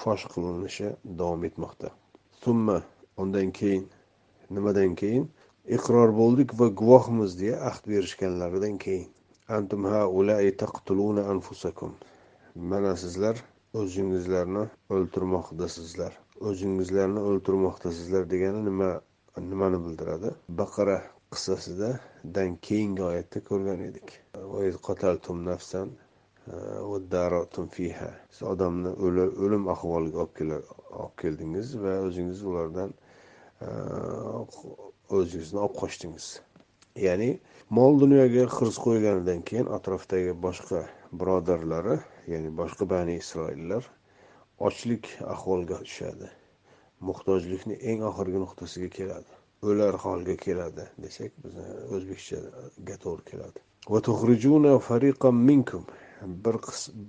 [0.00, 1.88] fosh qilinishi davom etmoqda.
[2.42, 2.78] Summa
[3.22, 3.84] undan keyin
[4.50, 5.24] nimadan keyin?
[5.76, 9.08] Iqror bo'ldik va guvohmiz deya ahd berishganlaridan keyin.
[9.56, 9.84] Antum
[10.62, 11.92] taqtuluna anfusakum.
[12.54, 13.36] Mana sizlar
[13.80, 14.64] o'zingizlarni
[14.96, 16.12] o'ltirmoqdasizlar.
[16.48, 18.90] O'zingizlarni o'ltirmoqdasizlar degani nima
[19.50, 20.32] nimani bildiradi?
[20.60, 20.98] Baqara
[21.34, 24.08] qissasidan keyingi oyatda ko'rgan edik.
[25.50, 25.94] Nafsan
[27.70, 28.90] fiha siz odamni
[29.46, 32.94] o'lim ahvoliga olib keldingiz va o'zingiz ulardan
[33.62, 33.68] e,
[35.18, 36.26] o'zingizni olib qochdingiz.
[37.06, 37.30] Ya'ni
[37.78, 40.82] mol dunyoga hirs qo'yganidan keyin atrofdagi boshqa
[41.22, 41.96] birodarlari
[42.32, 43.86] ya'ni boshqa bani isroillar
[44.68, 46.28] ochlik ahvolga tushadi.
[47.08, 49.32] Muhtojlikni eng oxirgi nuqtasiga keladi.
[49.62, 53.58] O'lar holga keladi desak bizni o'zbekchaga to'g'ri keladi.
[55.50, 55.86] Minkum.
[56.22, 56.56] Bir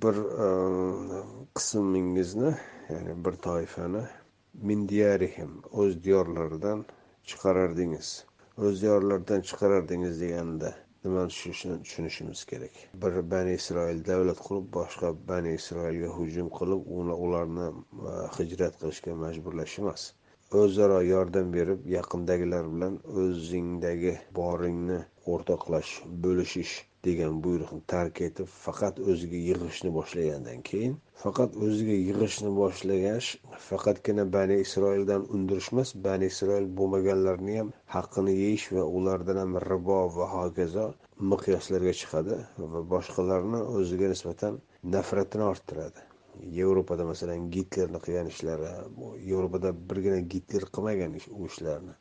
[0.04, 0.48] bir e,
[1.56, 2.52] qismingizni
[2.90, 4.04] ya'ni bir toifani
[4.54, 6.86] min diyarihim o'z diyorlaridan
[7.24, 8.26] chiqarardingiz.
[8.58, 11.30] O'z diyorlaridan chiqarardingiz deganda nimani
[11.84, 12.72] tushunishimiz kerak?
[13.02, 16.82] Bir bani isroil davlat qurib boshqa bani isroilga hujum qilib
[17.28, 20.12] ularni e, hijrat qilishga majburlash emas
[20.62, 25.00] o'zaro yordam berib yaqindagilar bilan o'zingdagi boringni
[25.36, 25.92] o'rtoqlash
[26.26, 26.74] bo'lishish
[27.08, 33.28] degan buyruqni tark etib faqat o'ziga yig'ishni boshlagandan keyin faqat o'ziga yig'ishni boshlagach
[33.70, 40.00] faqatgina bani isroildan undirish emas bani isroil bo'lmaganlarni ham haqqini yeyish va ulardan ham ribo
[40.18, 40.86] va hokazo
[41.32, 42.40] miqyoslarga chiqadi
[42.74, 44.60] va boshqalarni o'ziga nisbatan
[44.96, 46.02] nafratini orttiradi.
[46.60, 48.70] Yevropada masalan gitlerni qilgan ishlari
[49.32, 51.94] yevropada birgina gitler qilmagan u ishlarni.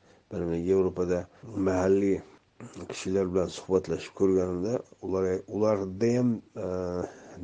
[0.71, 1.19] Yevropada
[1.69, 2.21] mahalliy
[2.91, 4.75] kishilar bilan suhbatlashib ko'rganimda
[5.07, 5.25] ular
[5.57, 6.31] ularda ham
[6.67, 6.69] e,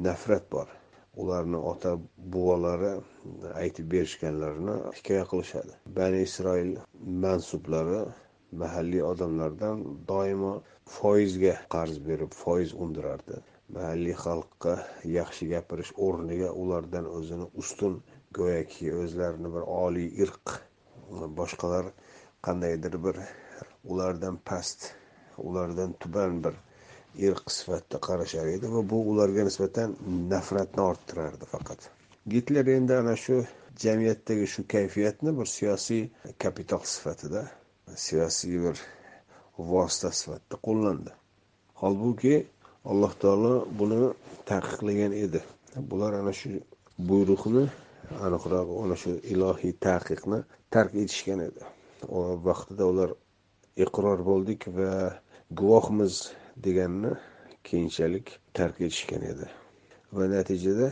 [0.07, 0.69] nafrat bor.
[1.23, 1.93] Ularni ota
[2.35, 2.93] bobolari
[3.63, 5.73] aytib berishganlarini hikoya qilishadi.
[5.99, 6.71] Bani isroil
[7.25, 8.03] mansublari
[8.63, 10.53] mahalliy odamlardan doimo
[10.99, 13.41] foizga qarz berib foiz undirardi.
[13.77, 14.77] Mahalliy xalqqa
[15.17, 17.99] yaxshi gapirish o'rniga ulardan o'zini ustun
[18.39, 20.55] go'yoki o'zlarini bir oliy irq
[21.43, 21.93] boshqalar
[22.47, 23.21] qandaydir bir
[23.93, 24.91] ulardan past
[25.49, 26.55] ulardan tuban bir
[27.27, 29.97] irq sifatida qarashar edi va bu ularga nisbatan
[30.33, 31.81] nafratni orttirardi faqat.
[32.35, 33.37] Gitler endi ana shu
[33.85, 36.03] jamiyatdagi shu kayfiyatni bir siyosiy
[36.45, 37.43] kapital sifatida
[38.07, 38.77] siyosiy bir
[39.73, 41.13] vosita sifatida qo'llandi.
[41.83, 42.35] Holbuki
[42.91, 44.01] alloh taolo buni
[44.51, 45.41] taqiqlagan edi.
[45.91, 46.51] Bular ana shu
[47.09, 47.65] buyruqni
[48.27, 50.39] aniqrog'i ana shu ilohiy taqiqni
[50.75, 51.63] tark etishgan edi.
[52.49, 53.11] Vaqtida ular
[53.85, 54.93] iqror bo'ldik va
[55.51, 57.11] guvohmiz deganni
[57.65, 59.47] keyinchalik tark etishgan edi.
[60.13, 60.89] Va natijada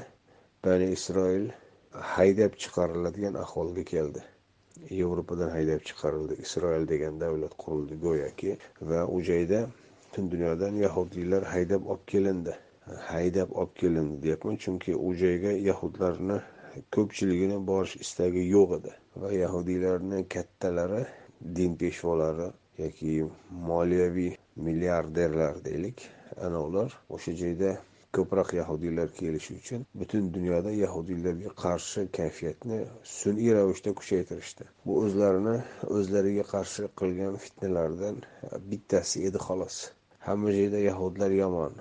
[0.65, 1.51] bani isroil
[1.93, 4.23] haydab chiqariladigan ahvolga keldi.
[4.91, 6.35] Yevropadan haydab chiqarildi.
[6.45, 9.61] Isroil degan davlat qurildi go'yoki va u joyda
[10.05, 12.57] butun dunyodan yahudiylar haydab olib kelindi.
[13.11, 16.41] Haydab olib kelindi deyapman chunki u joyga yahudlarni
[16.95, 18.93] ko'pchiligini borish istagi yo'q edi.
[19.17, 21.05] Va yahudiylarni kattalari
[21.57, 23.25] din peshvolari yoki
[23.69, 26.09] moliyaviy milliarderlar deylik
[26.47, 27.71] ana ular o'sha joyda
[28.17, 32.79] ko'proq yahudiylar kelishi uchun butun dunyoda yahudiylarga qarshi kayfiyatni
[33.17, 34.69] sun'iy ravishda kuchaytirishdi.
[34.87, 35.57] Bu o'zlarini
[35.97, 38.23] o'zlariga qarshi qilgan fitnalardan
[38.71, 39.77] bittasi edi xolos.
[40.29, 41.77] Hamma joyda yahudlar yomon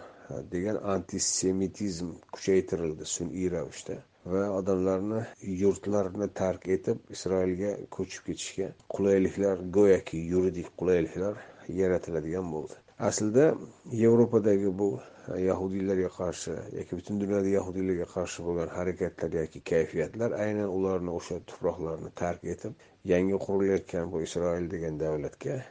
[0.51, 3.97] degan antisemitizm kuchaytirildi sun'iy ravishda
[4.33, 5.19] va odamlarni
[5.63, 11.43] yurtlarini tark etib isroilga ko'chib ketishga qulayliklar go'yoki yuridik qulayliklar
[11.81, 12.73] yaratiladigan bo'ldi.
[12.99, 13.55] Aslida
[13.91, 14.89] yevropadagi bu
[15.37, 22.11] yahudiylarga qarshi yoki butun dunyoda yahudiylarga qarshi bo'lgan harakatlar yoki kayfiyatlar aynan ularni o'sha tuproqlarni
[22.21, 22.73] tark etib
[23.13, 25.63] yangi qurilayotgan bu isroil degan davlatga e,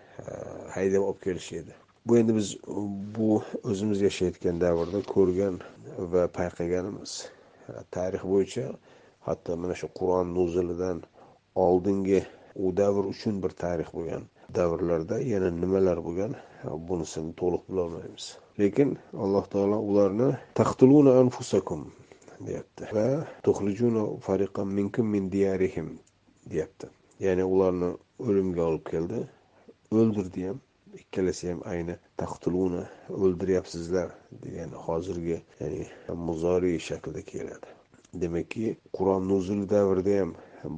[0.76, 1.72] haydab olib kelish edi.
[2.06, 2.56] Bu endi biz
[3.18, 3.30] bu
[3.70, 5.60] o'zimiz yashayotgan davrda ko'rgan
[6.12, 7.12] va payqaganimiz.
[7.68, 8.66] E, tarix bo'yicha
[9.28, 11.02] hatto mana shu qur'on nuzulidan
[11.66, 12.24] oldingi
[12.64, 14.24] u davr uchun bir tarix bo'lgan
[14.58, 16.32] davrlarda yana nimalar bo'lgan
[16.88, 18.26] bunisini to'liq bilolmaymiz.
[18.60, 18.90] Lekin
[19.24, 20.28] alloh taolo ularni
[20.60, 21.80] taxtuluna anfusakum
[22.46, 23.06] deyapti va
[23.46, 25.88] tuxlijuna fariqan minkum min diyarihim
[26.50, 26.86] deyapti.
[27.24, 27.90] Ya'ni ularni
[28.26, 29.18] o'limga olib keldi.
[29.98, 30.58] O'ldirdi ham
[31.00, 32.82] ikkalasi ham ayni taxtuluna
[33.22, 34.08] o'ldiryapsizlar
[34.44, 35.82] degan hozirgi ya'ni
[36.28, 37.68] muzoriy shaklda keladi.
[38.22, 40.32] Demakki qur'on nuzul davrida ham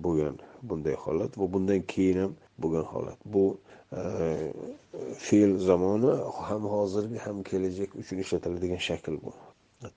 [0.05, 0.37] bo'lgan
[0.69, 3.19] bunday holat va bundan keyin ham bo'lgan holat.
[3.35, 3.45] Bu
[3.93, 4.03] e,
[5.27, 6.13] fe'l zamoni
[6.49, 9.33] ham hozirgi ham kelajak uchun ishlatiladigan shakl bu.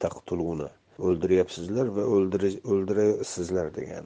[0.04, 0.70] Taqtuluna.
[1.08, 4.06] O'ldiryapsizlar va o'ldirasizlar degan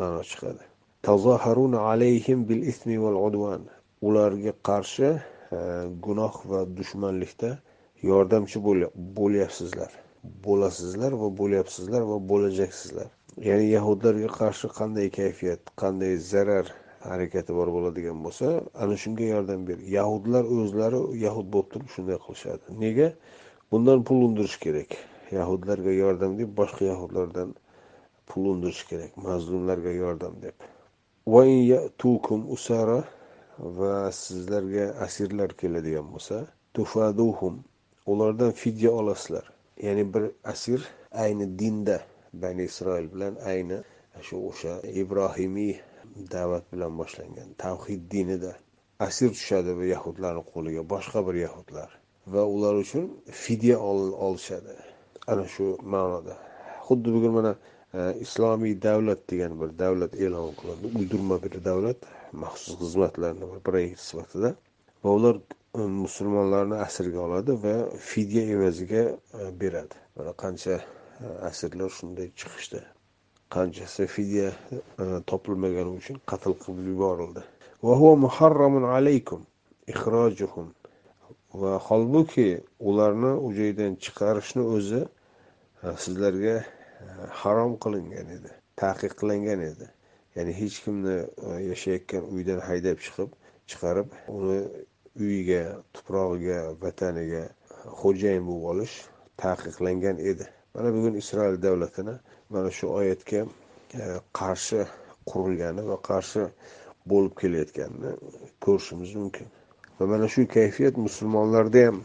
[0.00, 0.64] ma'no chiqadi.
[1.08, 3.62] Tazoharuna alayhim bil ismi val udvan.
[4.08, 5.60] Ularga qarshi e,
[6.06, 7.50] gunoh va dushmanlikda
[8.10, 8.58] yordamchi
[9.18, 9.90] bo'lyapsizlar.
[10.46, 13.08] Bo'lasizlar va bo'lyapsizlar va bo'lajaksizlar.
[13.48, 16.66] Ya'ni yahudlarga qarshi qanday kayfiyat qanday zarar
[17.08, 18.46] harakati bor bo'ladigan bo'lsa
[18.82, 19.78] ana shunga yordam ber.
[19.98, 22.64] Yahudlar o'zlari yahud bo'lib turib shunday qilishadi.
[22.82, 23.08] Nega?
[23.70, 24.90] Bundan pul undirish kerak.
[25.38, 27.48] Yahudlarga yordam deb boshqa yahudlardan
[28.28, 29.16] pul undirish kerak.
[29.26, 30.56] Mazlumlarga yordam deb.
[32.56, 33.00] Usara
[33.78, 36.36] va sizlarga asirlar keladigan bo'lsa
[36.74, 37.54] tufaduhum.
[38.06, 39.44] Ulardan fidya olasizlar.
[39.82, 40.80] Ya'ni bir asir
[41.12, 42.00] ayni dinda
[42.32, 43.78] bani isroil bilan ayni
[44.26, 45.74] shu o'sha ibrohimiy
[46.34, 47.48] da'vat bilan boshlangan.
[47.64, 48.52] Tavhid dinida
[49.06, 51.90] asir tushadi bu yahudlarni qo'liga boshqa bir yahudlar.
[52.34, 53.04] Va ular uchun
[53.42, 53.76] fidya
[54.26, 54.74] olishadi.
[55.30, 56.34] Ana shu ma'noda.
[56.86, 57.52] Xuddi bugun mana
[57.98, 60.86] e, islomiy davlat degan bir davlat e'lon qilindi.
[60.98, 61.98] Uydirma bir davlat
[62.42, 64.50] maxsus xizmatlarni bir proyekt sifatida.
[65.04, 65.36] Va ular
[65.80, 67.74] e, musulmonlarni asirga oladi va
[68.10, 69.02] fidya evaziga
[69.40, 69.96] e, beradi.
[70.16, 70.74] Mana qancha
[71.50, 72.80] asirlar shunday chiqishdi.
[73.54, 74.48] Qanchasi fidya
[75.02, 77.42] e, topilmagani uchun qatl qilib yuborildi.
[81.60, 82.48] Va holbuki
[82.90, 86.64] ularni u joydan chiqarishni o'zi e, sizlarga e,
[87.42, 89.88] harom qilingan edi taqiqlangan edi.
[90.36, 91.16] Ya'ni hech kimni
[91.70, 93.34] yashayotgan uydan haydab chiqib
[93.70, 94.60] chiqarib uni
[95.24, 95.62] uyiga
[95.96, 97.42] tuprog'iga vataniga
[98.00, 98.96] xo'jayin bo'lib olish
[99.42, 100.46] taqiqlangan edi.
[100.74, 102.14] Mana bugun isroil davlatini
[102.54, 103.40] mana shu oyatga
[104.02, 104.04] e,
[104.38, 104.80] qarshi
[105.30, 106.42] qurilgani va qarshi
[107.10, 108.12] bo'lib kelayotganini
[108.64, 109.46] ko'rishimiz mumkin.
[109.98, 111.98] Va mana shu kayfiyat musulmonlarda ham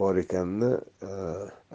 [0.00, 0.72] bor ekanini
[1.10, 1.12] e,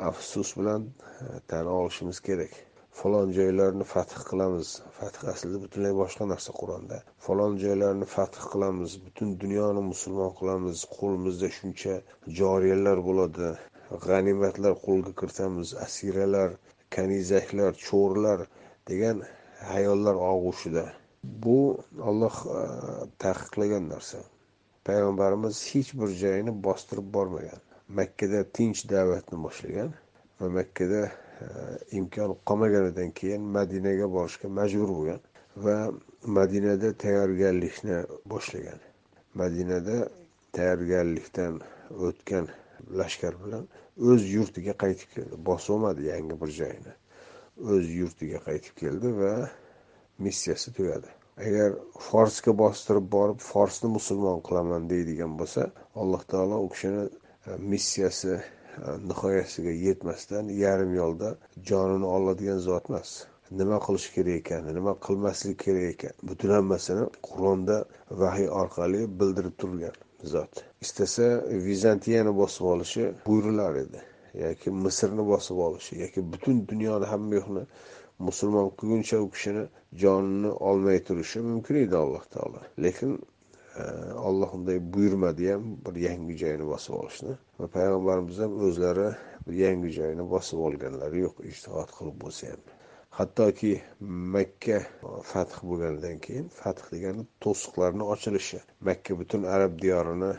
[0.10, 0.82] afsus bilan
[1.24, 2.54] e, tan olishimiz kerak.
[3.00, 4.70] Falon joylarni fath qilamiz.
[4.98, 6.98] Fath aslida butunlay boshqa narsa qur'onda.
[7.26, 8.92] Falon joylarni fath qilamiz.
[9.06, 10.78] Butun dunyoni musulmon qilamiz.
[10.96, 11.94] Qo'limizda shuncha
[12.40, 13.52] joriyalar bo'ladi.
[14.08, 16.50] G'animatlar qo'lga kiritamiz asiralar
[16.96, 18.40] kanizaklar cho'rlar
[18.90, 19.24] degan
[19.72, 20.86] hayollar og'ushida.
[21.44, 21.60] Bu
[22.10, 22.62] olloh e,
[23.24, 24.20] taqiqlagan narsa.
[24.88, 27.62] Payg'ambarimiz hech bir joyni bostirib bormagan.
[28.00, 29.90] Makkada tinch da'vatni boshlagan
[30.40, 31.02] va makkada
[31.46, 31.48] e,
[32.00, 35.22] imkon qolmaganidan keyin madinaga borishga majbur bo'lgan
[35.66, 35.78] va
[36.38, 37.98] madinada tayyorgarlikni
[38.34, 38.80] boshlagan.
[39.42, 39.98] Madinada
[40.58, 41.62] tayyorgarlikdan
[42.08, 42.46] o'tgan
[43.02, 43.68] lashkar bilan
[44.10, 45.36] o'z yurtiga qaytib keldi.
[45.50, 46.94] Bosolmadi yangi bir joyni.
[47.72, 49.34] O'z yurtiga qaytib keldi va
[50.26, 51.10] missiyasi tugadi.
[51.48, 51.76] Agar
[52.10, 55.68] forsga bostirib borib forsni musulmon qilaman deydigan bo'lsa
[56.02, 57.04] alloh taolo u kishini
[57.48, 58.42] e, missiyasi e,
[59.10, 61.30] nihoyasiga yetmasdan yarim yo'lda
[61.70, 63.14] jonini oladigan zot emas.
[63.62, 67.78] Nima qilish kerak ekani nima qilmaslik kerak ekan butun hammasini qur'onda
[68.22, 69.96] vahiy orqali bildirib turgan.
[70.24, 70.64] Zot.
[70.82, 74.02] Istasa vizantiyani bosib olishi buyurilar edi.
[74.34, 77.64] Yoki misrni bosib olishi yoki butun dunyoni hamma yoqni
[78.20, 79.64] musulmon qilguncha u kishini
[80.02, 82.60] jonini olmay turishi mumkin edi alloh taolo.
[82.84, 83.20] Lekin
[83.80, 89.08] e, olloh unday buyurmadi ham bir yangi joyni bosib olishni va payg'ambarimiz ham o'zlari
[89.48, 92.62] bir yangi joyni bosib olganlari yo'q ijtihod qilib bo'lsa ham.
[93.20, 93.72] Hattoki
[94.34, 94.78] makka
[95.32, 100.32] fath bo'lganidan keyin fath degani to'siqlarni ochilishi makka butun arab diyorini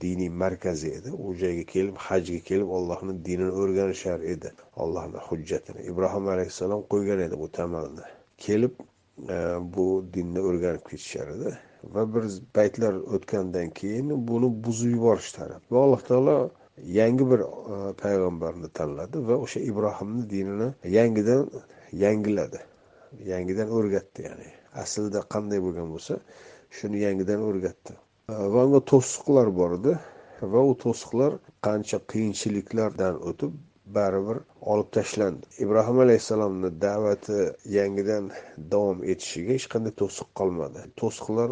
[0.00, 1.10] diniy markazi edi.
[1.24, 4.50] U joyga kelib hajga kelib ollohni dinini o'rganishar edi.
[4.82, 8.08] Ollohni hujjatini ibrohim alayhissalom qo'ygan edi bu tamalni.
[8.46, 8.74] Kelib
[9.36, 9.38] e,
[9.76, 11.54] bu dinni o'rganib ketishar edi.
[11.94, 12.24] Va bir
[12.56, 16.36] paytlar o'tgandan keyin buni buzib yuborishdi va alloh taolo
[17.00, 17.40] yangi bir
[18.02, 20.68] payg'ambarni tanladi va o'sha ibrohimni dinini
[20.98, 21.42] yangidan
[22.02, 22.60] yangiladi.
[23.32, 24.48] Yangidan o'rgatdi ya'ni.
[24.82, 26.14] Aslida qanday bo'lgan bo'lsa
[26.76, 27.92] shuni yangidan o'rgatdi.
[28.54, 29.94] Va unga to'siqlar bor edi.
[30.54, 33.52] Va u to'siqlar qancha qiyinchiliklardan o'tib
[33.86, 35.46] baribir olib tashlandi.
[35.58, 37.38] Ibrohim alayhissalomni da'vati
[37.78, 38.30] yangidan
[38.72, 40.80] davom etishiga hech qanday to'siq qolmadi.
[41.00, 41.48] To'siqlar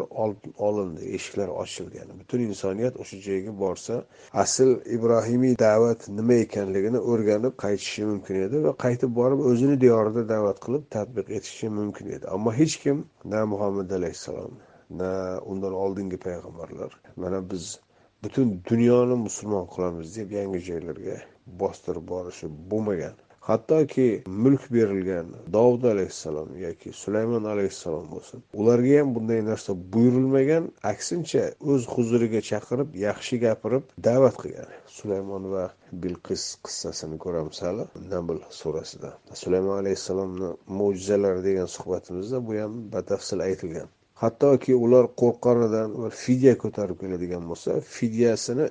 [0.67, 3.95] olindi eshiklar ochildi ya'ni butun insoniyat o'sha joyga borsa
[4.43, 10.57] asl ibrohimiy da'vat nima ekanligini o'rganib qaytishi mumkin edi va qaytib borib o'zini diyorida da'vat
[10.65, 12.25] qilib tadbiq etishi mumkin edi.
[12.35, 14.53] Ammo hech kim na muhammad alayhissalom
[14.99, 15.11] na
[15.51, 17.79] undan oldingi payg'ambarlar mana biz
[18.23, 21.17] butun dunyoni musulmon qilamiz deb yangi joylarga
[21.61, 23.15] bostirib borishi bo'lmagan.
[23.43, 30.69] Hattoki mulk berilgan dovud alayhissalom yoki sulaymon alayhissalom bo'lsin ularga ham bunday narsa buyurilmagan.
[30.91, 34.69] Aksincha o'z huzuriga chaqirib yaxshi gapirib da'vat qilgan.
[34.97, 35.65] Sulaymon va
[36.05, 39.11] bilqis qissasini ko'ramiz hali nabl surasida.
[39.43, 43.87] Sulaymon alayhissalomni mo'jizalari degan suhbatimizda bu ham batafsil aytilgan.
[44.23, 45.89] Hattoki ular qo'rqqanidan
[46.23, 48.65] fidya ko'tarib keladigan bo'lsa fidyasini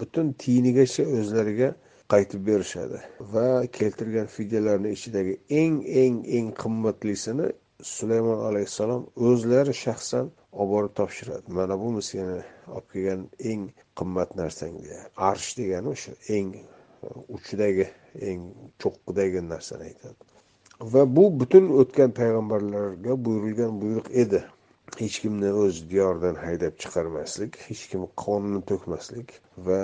[0.00, 1.68] butun tiyinigacha o'zlariga
[2.12, 2.98] qaytib berishadi.
[3.34, 7.48] Va keltirgan fidyalarni ichidagi eng eng eng qimmatlisini
[7.82, 11.46] sulaymon alayhissalom o'zlari shaxsan olib borib topshiradi.
[11.58, 12.38] Mana bu seni
[12.76, 13.62] olib kelgan eng
[13.98, 16.48] qimmat narsang deyadi arsh degani o'sha eng
[17.36, 17.86] uchidagi
[18.28, 18.42] eng
[18.82, 20.20] cho'qqidagi narsani aytadi.
[20.92, 24.40] Va bu butun o'tgan payg'ambarlarga buyurilgan buyruq edi.
[25.00, 29.28] Hech kimni o'z diyoridan haydab chiqarmaslik hech kim qonini to'kmaslik
[29.66, 29.80] va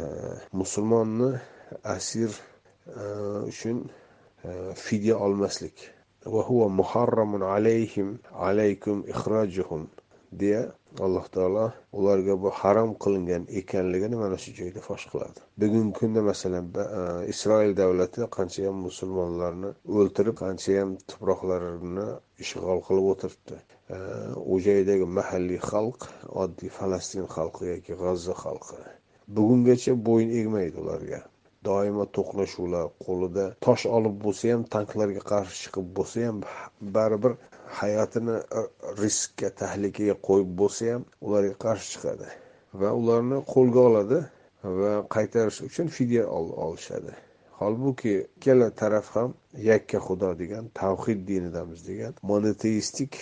[0.00, 0.02] e,
[0.60, 1.30] musulmonni
[1.84, 2.30] asir
[2.86, 3.02] e,
[3.50, 3.78] uchun
[4.44, 5.76] e, fidya olmaslik.
[6.26, 8.18] Va muharramun alayhim
[8.48, 9.88] alaykum ixrojuhum
[10.40, 10.62] deya
[11.06, 15.40] alloh taolo ularga bu harom qilingan ekanligini mana shu joyda fosh qiladi.
[15.60, 17.00] Bugungi kunda masalan e,
[17.32, 22.08] isroil davlati qanchayam musulmonlarni o'ltirib qanchayam tuproqlarini
[22.42, 23.58] ishg'ol qilib o'tiribdi.
[24.52, 26.00] U joydagi mahalliy xalq
[26.42, 28.78] oddiy falastin xalqi yoki g'azza xalqi.
[29.36, 31.20] Bugungacha bo'yin egmaydi ularga.
[31.68, 33.46] Doimo to'qnashuvlar qo'lida.
[33.66, 36.42] Tosh olib bo'lsa ham tanklarga qarshi chiqib bo'lsa ham
[36.96, 37.32] baribir
[37.80, 38.36] hayotini
[39.02, 42.28] riskka tahlikaga qo'yib bo'lsa ham ularga qarshi chiqadi
[42.80, 44.20] va ularni qo'lga oladi
[44.80, 46.24] va qaytarish uchun fidya
[46.66, 47.12] olishadi.
[47.60, 49.30] Holbuki ikkala taraf ham
[49.70, 53.12] yakka xudo degan tavhid dinidamiz degan monoteistik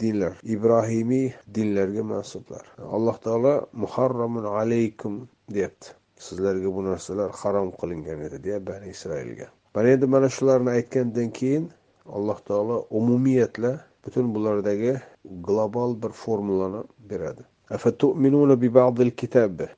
[0.00, 2.64] dinlar ibrohimiy dinlarga mansublar.
[2.96, 5.14] Alloh taolo muharramun alaykum
[5.54, 5.88] deyapti.
[6.18, 9.46] Sizlarga bu narsalar harom qilingan edi deya bani isroilga.
[9.74, 11.70] Mana endi mana shularni aytgandan keyin
[12.06, 17.42] alloh taolo umumiyatla butun bulardagi global bir formulani beradi.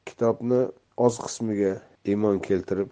[0.07, 0.61] Kitobni
[0.97, 1.73] oz qismiga
[2.05, 2.89] iymon keltirib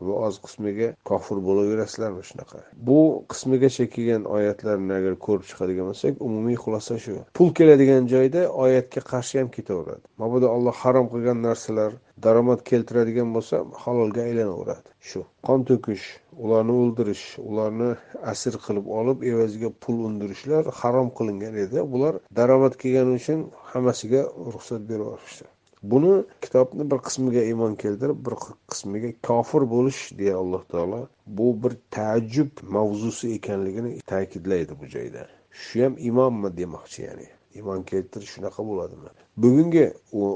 [0.00, 2.58] va oz qismiga kofir bo'laverasizlarmi shunaqa.
[2.88, 2.98] Bu
[3.32, 7.16] qismigacha kelgan oyatlarni agar ko'rib chiqadigan bo'lsak umumiy xulosa shu.
[7.38, 10.04] Pul keladigan joyda oyatga qarshi ham ketaveradi.
[10.22, 11.90] Mabodo olloh harom qilgan narsalar
[12.24, 14.88] daromad keltiradigan bo'lsa halolga aylanaveradi.
[15.08, 15.20] Shu.
[15.46, 16.06] Qon to'kish
[16.44, 17.90] ularni o'ldirish ularni
[18.32, 21.78] asir qilib olib evaziga pul undirishlar harom qilingan edi.
[21.92, 24.22] Bular daromad kelgani uchun hammasiga
[24.54, 25.55] ruxsat berib yuborishdi
[25.90, 26.12] buni
[26.44, 28.34] kitobni bir qismiga iymon keltirib bir
[28.70, 31.00] qismiga kofir bo'lish deya alloh taolo
[31.38, 35.22] bu bir taajjub mavzusi ekanligini ta'kidlaydi bu joyda.
[35.62, 37.28] Shu ham imonmi demoqchi ya'ni.
[37.56, 39.10] Iymon keltirish shunaqa bo'ladimi?
[39.44, 39.84] Bugungi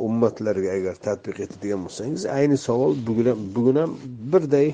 [0.08, 3.90] ummatlarga agar tadbiq etadigan bo'lsangiz ayni savol bugun ham bugun ham
[4.32, 4.68] birday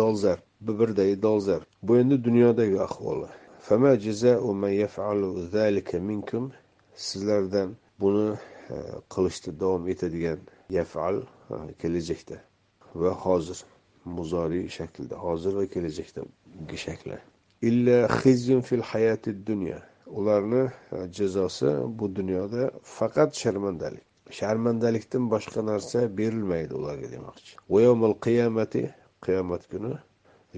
[0.00, 1.64] dolzarb birday dolzarb.
[1.82, 3.18] Bu endi dunyodagi ahvol
[6.96, 7.68] sizlardan
[8.00, 8.34] buni
[8.70, 8.76] E,
[9.14, 10.40] qilishda davom etadigan
[10.76, 12.38] yafal e, kelajakda
[13.00, 13.58] va hozir
[14.16, 17.18] muzoriy shaklda hozir va kelajakdagi shakli
[17.62, 19.80] illa xizyun fil hayati dunya.
[20.06, 24.04] Ularni e, jazosi bu dunyoda faqat sharmandalik.
[24.38, 27.52] Sharmandalikdan boshqa narsa berilmaydi ularga demoqchi.
[28.24, 28.82] Qiyamati
[29.24, 29.94] qiyomat kuni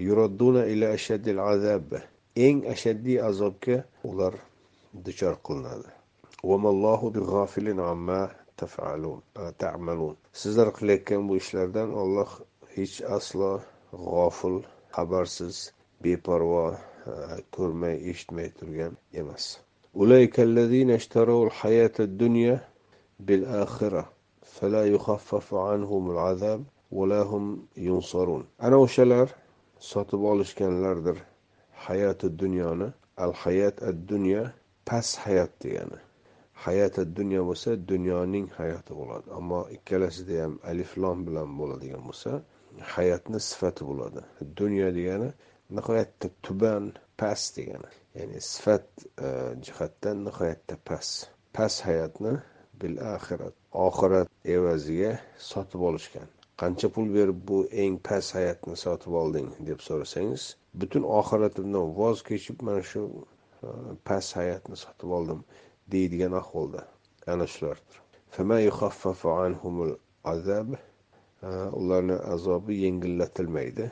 [0.07, 1.89] yuradduna ila ashaddil azab.
[2.35, 3.77] Eng ashaddiy azobga
[4.09, 4.33] ular
[5.05, 6.00] duchor qilinadi.
[10.41, 12.31] Sizlar qilayotgan bu ishlardan Alloh
[12.75, 13.51] hech aslo
[13.91, 14.57] g'ofil
[14.95, 15.55] xabarsiz
[16.03, 16.65] beparvo
[17.55, 19.45] ko'rmay eshitmay turgan emas.
[28.65, 29.27] ana o'shalar
[29.91, 31.17] sotib olishganlardir.
[31.85, 32.87] Hayoti dunyoni
[33.23, 34.43] al hayat ad dunyo
[34.87, 35.99] past hayot degani.
[36.65, 39.27] Hayati dunyo bo'lsa dunyoning hayoti bo'ladi.
[39.39, 42.31] Ammo ikkalasida ham aliflom bilan bo'ladigan bo'lsa
[42.95, 44.21] hayotni sifati bo'ladi.
[44.59, 45.29] Dunyo degani
[45.77, 46.85] nihoyatda tuban
[47.19, 47.89] past degani.
[48.17, 48.85] Ya'ni sifat
[49.25, 49.27] e,
[49.65, 51.29] jihatdan nihoyatda past.
[51.57, 52.33] Past hayotni
[52.81, 53.55] bil oxirat
[53.87, 55.11] oxirat evaziga
[55.51, 56.29] sotib olishgan.
[56.61, 60.43] Qancha pul berib bu eng past hayotni sotib olding deb so'rasangiz
[60.79, 63.01] butun oxiratimdan voz kechib mana shu
[63.65, 63.67] e,
[64.07, 65.41] past hayotni sotib oldim
[65.91, 66.81] deydigan ahvolda.
[67.27, 67.95] Ana shulardir.
[71.81, 73.91] Ularni azobi yengillatilmaydi.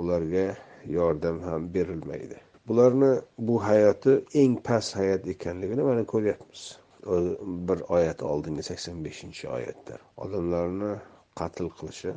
[0.00, 0.46] Ularga
[0.86, 2.36] yordam ham berilmaydi.
[2.68, 6.62] Bularni bu hayoti eng past hayot ekanligini mana ko'ryapmiz.
[7.68, 9.94] Bir oyat oldingi sakson beshinchi oyatda
[10.24, 10.92] odamlarni
[11.40, 12.12] qatl qilishi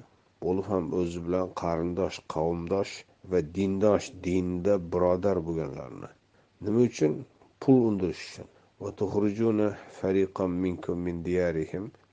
[0.46, 2.94] bo'lib ham o'zi bilan qarindosh qavmdosh
[3.32, 6.10] va dindosh dinda birodar bo'lganlarni.
[6.66, 7.14] Nima uchun?
[7.62, 8.48] Pul undirish uchun.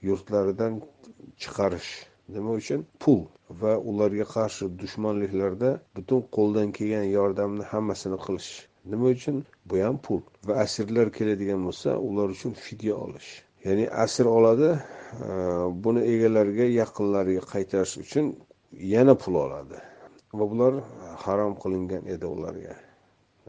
[0.09, 0.75] Yurtlaridan
[1.43, 1.91] chiqarish
[2.35, 2.81] nima uchun?
[3.03, 3.21] Pul.
[3.61, 8.51] Va ularga qarshi dushmanliklarda butun qo'ldan kelgan yordamni hammasini qilish
[8.91, 9.37] nima uchun?
[9.69, 10.21] Bu ham pul.
[10.47, 13.31] Va asirlar keladigan bo'lsa ular uchun fidya olish.
[13.67, 14.71] Ya'ni asir oladi
[15.29, 15.31] e,
[15.85, 18.27] buni egalariga yaqinlariga qaytarish uchun
[18.95, 19.79] yana pul oladi.
[20.39, 20.75] Va bular
[21.25, 22.75] harom qilingan edi ularga.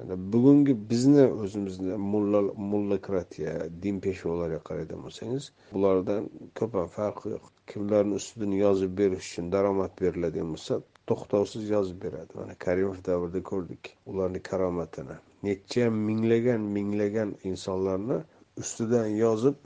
[0.07, 2.41] Bugungi bizni o'zimizni mulla
[2.71, 6.29] mullokratiya din peshvolariga qaraydigan bo'lsangiz bulardan
[6.59, 10.79] ko'p ham farqi yo'q kimlarni ustidan yozib berish uchun daromad beriladigan bo'lsa
[11.11, 18.17] to'xtovsiz yozib beradi mana karimov davrida ko'rdik ularni karomatini necha minglagan minglagan insonlarni
[18.63, 19.57] ustidan yozib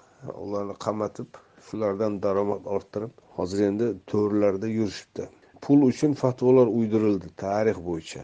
[0.46, 5.28] ularni qamatib shulardan daromad orttirib hozir endi to'rlarda yurishibdi
[5.68, 8.24] pul uchun fatvolar uydirildi tarix bo'yicha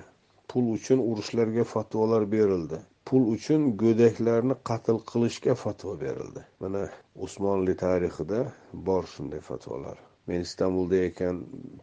[0.50, 2.80] pul uchun urushlarga fatvolar berildi.
[3.08, 6.42] Pul uchun go'daklarni qatl qilishga fatvo berildi.
[6.62, 6.82] Mana
[7.26, 8.40] usmonli tarixida
[8.88, 9.98] bor shunday fatvolar.
[10.28, 11.36] Men istanbulda ekan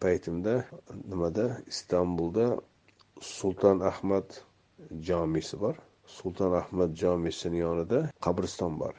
[0.03, 0.55] paytimda
[1.11, 1.47] nimada?
[1.73, 2.47] Istanbulda
[3.37, 4.27] sulton ahmad
[5.09, 5.75] jomisi bor.
[6.19, 8.95] Sulton ahmad jomisini yonida qabriston bor.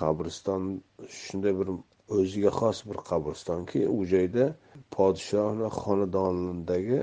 [0.00, 0.62] Qabriston
[1.20, 1.68] shunday bir
[2.18, 4.44] o'ziga xos bir qabristonki u joyda
[4.96, 7.00] podshohni xonadonidagi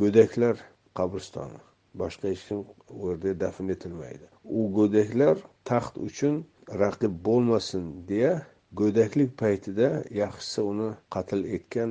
[0.00, 0.56] go'daklar
[0.98, 1.60] qabristoni.
[2.00, 2.60] Boshqa hech kim
[3.00, 4.26] u yerda dafn etilmaydi.
[4.58, 5.36] U go'daklar
[5.70, 6.34] taxt uchun
[6.82, 8.34] raqib bo'lmasin deya
[8.80, 9.88] go'daklik paytida
[10.22, 11.90] yaxshisi uni qatl etgan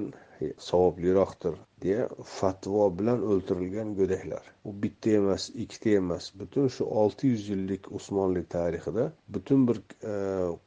[0.67, 2.03] savobliroqdir deya
[2.37, 4.43] fatvo bilan o'ldirilgan go'daklar.
[4.67, 6.29] U bitta emas ikkita emas.
[6.39, 9.77] Butun shu olti yuz yillik usmonli tarixida butun bir
[10.11, 10.13] e,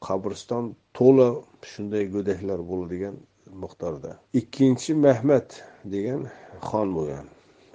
[0.08, 1.28] qabriston to'la
[1.72, 3.16] shunday go'daklar bo'ladigan
[3.62, 4.12] miqdorda.
[4.40, 5.48] Ikkinchi mahmad
[5.94, 6.28] degan
[6.68, 7.26] xon bo'lgan.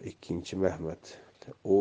[0.10, 1.12] Ikkinchi mahmad
[1.76, 1.78] u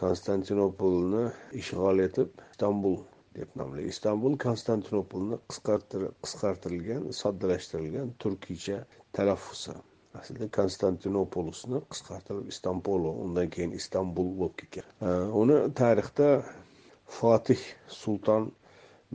[0.00, 1.22] konstantinopolni
[1.60, 2.96] ishg'ol etib istanbul
[3.38, 8.78] deb nomlagan istanbul konstantinopolni qisqartirilgan soddalashtirilgan turkiycha
[9.18, 9.74] talaffuzi.
[10.20, 14.86] Aslida konstantinopolisni qisqartirib istanbul undan keyin istanbul bo'lib ketgan.
[15.42, 16.28] Uni tarixda
[17.18, 17.62] fotih
[18.00, 18.48] sulton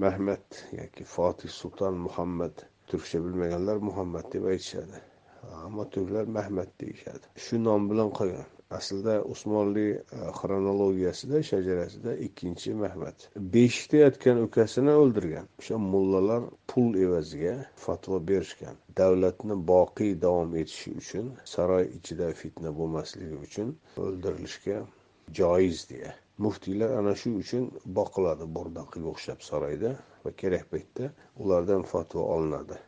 [0.06, 5.02] mahmad yoki fotih sulton muhammad turkcha bilmaganlar muhammad deb aytishadi.
[5.66, 7.26] Ammo turklar mahmad deyishadi.
[7.46, 8.50] Shu nom bilan qolgan.
[8.78, 9.88] Aslida usmonli
[10.18, 15.46] e, xronologiyasida shajarasida ikkinchi mahmad beshikda yotgan ukasini o'ldirgan.
[15.62, 17.54] O'sha mullalar pul evaziga
[17.86, 18.80] fatvo berishgan.
[19.00, 23.76] Davlatni boqiy davom etishi uchun saroy ichida fitna bo'lmasligi uchun
[24.06, 24.80] o'ldirilishga
[25.42, 26.16] joiz deya.
[26.46, 27.70] Muftiylar ana shu uchun
[28.00, 29.94] boqiladi bo'rdoqiga o'xshab saroyda
[30.26, 31.12] va kerak paytda
[31.46, 32.80] ulardan fatvo olinadi.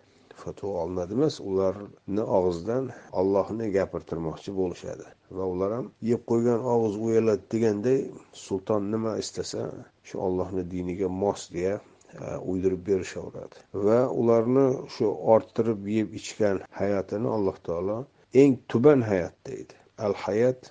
[0.42, 2.86] Fatvo olinadi emas ularni og'zidan
[3.20, 5.06] ollohni gapirtirmoqchi bo'lishadi.
[5.38, 8.00] Va ular ham yeb qo'ygan og'iz o'yaladi deganday
[8.46, 9.62] sulton nima istasa
[10.08, 11.76] shu ollohni diniga mos deya
[12.16, 13.58] o'ydirib uydirib berishaveradi.
[13.86, 14.66] Va ularni
[14.96, 15.06] shu
[15.36, 17.98] orttirib yeb ichgan hayotini alloh taolo
[18.42, 19.76] eng tuban hayot deydi.
[20.06, 20.62] Al hayat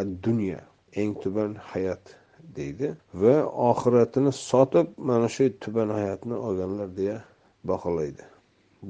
[0.00, 0.60] ad dunya
[1.00, 2.04] eng tuban hayot
[2.56, 2.88] deydi.
[3.22, 3.36] Va
[3.70, 7.16] oxiratini sotib mana shu tuban hayotni olganlar deya
[7.70, 8.24] baholaydi.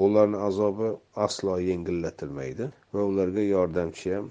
[0.01, 0.89] Bularni azobi
[1.27, 4.31] aslo yengillatilmaydi va ularga yordamchi ham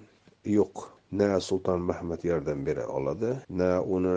[0.58, 0.76] yo'q.
[1.20, 4.16] Na sulton mahmad yordam bera oladi na uni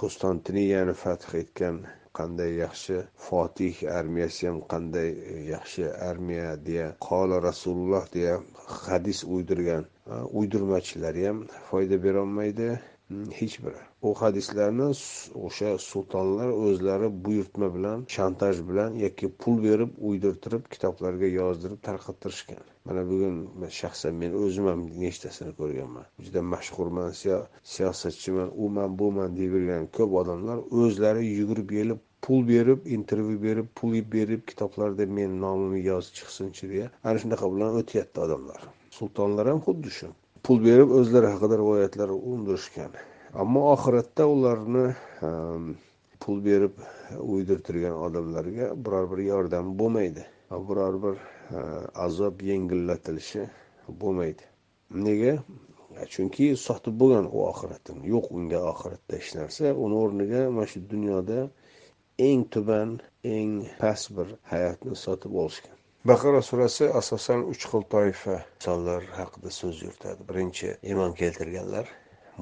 [0.00, 1.76] konstantiniyani fath etgan
[2.18, 5.10] qanday yaxshi fotih armiyasi ham qanday
[5.54, 8.34] yaxshi armiya deya qola rasululloh deya
[8.86, 9.84] hadis uydirgan
[10.38, 11.38] uydirmachilar ham
[11.70, 12.68] foyda berolmaydi
[13.08, 13.82] hmm, hech biri.
[14.06, 14.88] Bu hadislarni
[15.46, 22.62] o'sha sultonlar o'zlari buyurtma bilan shantaj bilan yoki pul berib uydirtirib kitoblarga yozdirib tarqattirishgan.
[22.86, 23.38] Mana bugun
[23.78, 26.04] shaxsan men o'zim ham nechtasini ko'rganman.
[26.26, 27.10] Juda mashhurman
[27.72, 34.46] siyosatchiman uman buman deyavergan ko'p odamlar o'zlari yugurib kelib pul berib intervyu berib pul berib
[34.52, 38.60] kitoblarda meni nomimni yozib chiqsinchi deya ana shunaqa bilan o'tyapti odamlar.
[39.00, 40.14] Sultonlar ham xuddi shu.
[40.46, 42.98] Pul berib o'zlari haqida rivoyatlar undirishgan.
[43.42, 44.86] Ammo oxiratda ularni
[45.28, 45.74] ehm,
[46.20, 46.80] pul berib
[47.34, 51.16] uydirtirgan odamlarga biror bir yordam bo'lmaydi biror bir
[51.56, 51.60] e,
[51.94, 53.48] azob yengillatilishi
[53.88, 54.42] bo'lmaydi.
[54.90, 55.38] Nega?
[56.12, 59.72] Chunki sotib bo'lgan u oxiratini yo'q unga oxiratda hech narsa.
[59.84, 61.38] Uni o'rniga mana shu dunyoda
[62.28, 65.74] eng tuban eng past bir hayotni sotib olishgan.
[66.10, 70.28] Baqara surasi asosan uch xil toifa insonlar haqida so'z yuritadi.
[70.28, 71.86] Birinchi iymon keltirganlar.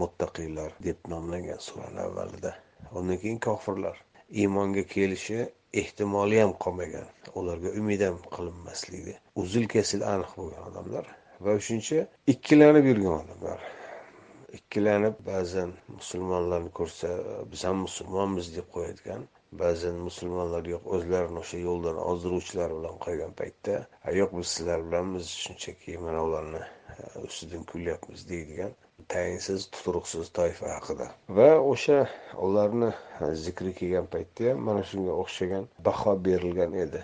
[0.03, 2.53] Muttaqiylar deb nomlangan surani avvalida.
[2.93, 3.97] Undan keyin kofirlar.
[4.41, 5.39] Iymonga kelishi
[5.83, 7.07] ehtimoli ham qolmagan.
[7.35, 11.07] Ularga umid ham qilinmasligi uzil kesil aniq bo'lgan odamlar.
[11.45, 13.61] Va uchinchi ikkilanib yurgan odamlar.
[14.59, 17.09] Ikkilanib ba'zan musulmonlarni ko'rsa
[17.53, 19.27] biz ham musulmonmiz deb qo'yadigan
[19.59, 23.75] ba'zan musulmonlar yo'q o'zlarini o'sha yo'ldan ozdiruvchilar bilan qolgan paytda
[24.21, 26.97] yo'q biz sizlar bilanmiz shunchaki mana ularni e,
[27.29, 28.73] ustidan kulyapmiz deydigan
[29.15, 31.07] tayinsiz tuturuqsiz toifa haqida.
[31.39, 31.99] Va o'sha
[32.47, 32.91] ularni
[33.45, 37.01] zikri kelgan paytda ham mana shunga o'xshagan baho berilgan edi.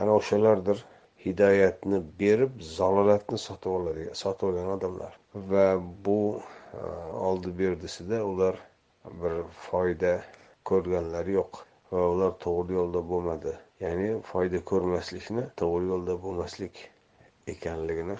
[0.00, 0.84] Ana o'shalardir
[1.24, 5.18] hidoyatni berib zalolatni sotib oladi sotib olgan odamlar.
[5.52, 5.66] Va
[6.08, 6.82] bu e,
[7.28, 8.58] oldi berdisida ular
[9.22, 9.36] bir
[9.68, 10.12] foyda
[10.70, 13.54] ko'rganlari yo'q va ular to'g'ri yo'lda bo'lmadi.
[13.84, 16.84] Ya'ni foyda ko'rmaslikni to'g'ri yo'lda bo'lmaslik
[17.54, 18.16] ekanligini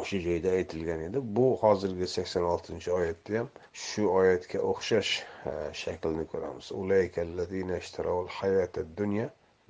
[0.00, 1.20] o'sha joyda aytilgan edi.
[1.36, 3.48] Bu hozirgi sakson oltinchi oyatda ham
[3.84, 5.12] shu oyatga o'xshash
[5.50, 5.52] e,
[5.82, 6.70] shaklni ko'ramiz.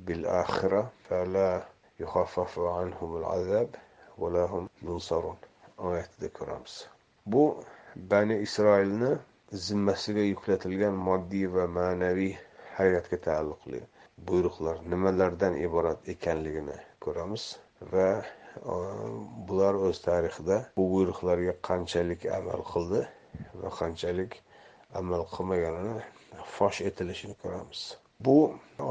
[0.06, 1.48] Bil axira fala
[2.02, 3.76] yuxaffafu anhumul azab
[4.20, 5.36] va lahum yunsarun
[5.90, 6.74] oyatida ko'ramiz.
[7.32, 7.44] Bu
[8.14, 9.12] bani isroilni
[9.66, 12.34] zimmasiga yuklatilgan moddiy va ma'naviy
[12.78, 13.80] hayotga taalluqli.
[14.30, 17.44] Buyruqlar nimalardan iborat ekanligini ko'ramiz
[17.92, 18.76] va e,
[19.48, 23.02] bular o'z tarixida bu buyruqlarga qanchalik amal qildi
[23.62, 24.38] va qanchalik
[25.02, 25.96] amal qilmaganini
[26.56, 27.82] fosh etilishini ko'ramiz.
[28.26, 28.36] Bu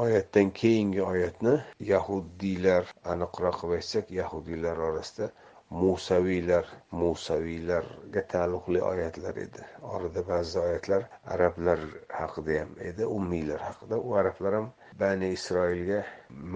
[0.04, 1.54] oyatdan keyingi oyatni
[1.92, 5.30] yahudiylar aniqroq qilib aytsak yahudiylar orasida
[5.70, 9.62] musaviylar musaviylarga taalluqli oyatlar edi.
[9.82, 13.98] Orada ba'zi oyatlar arablar haqida ham edi ummiylar haqida.
[13.98, 14.68] U arablar ham
[15.00, 16.04] bani isroilga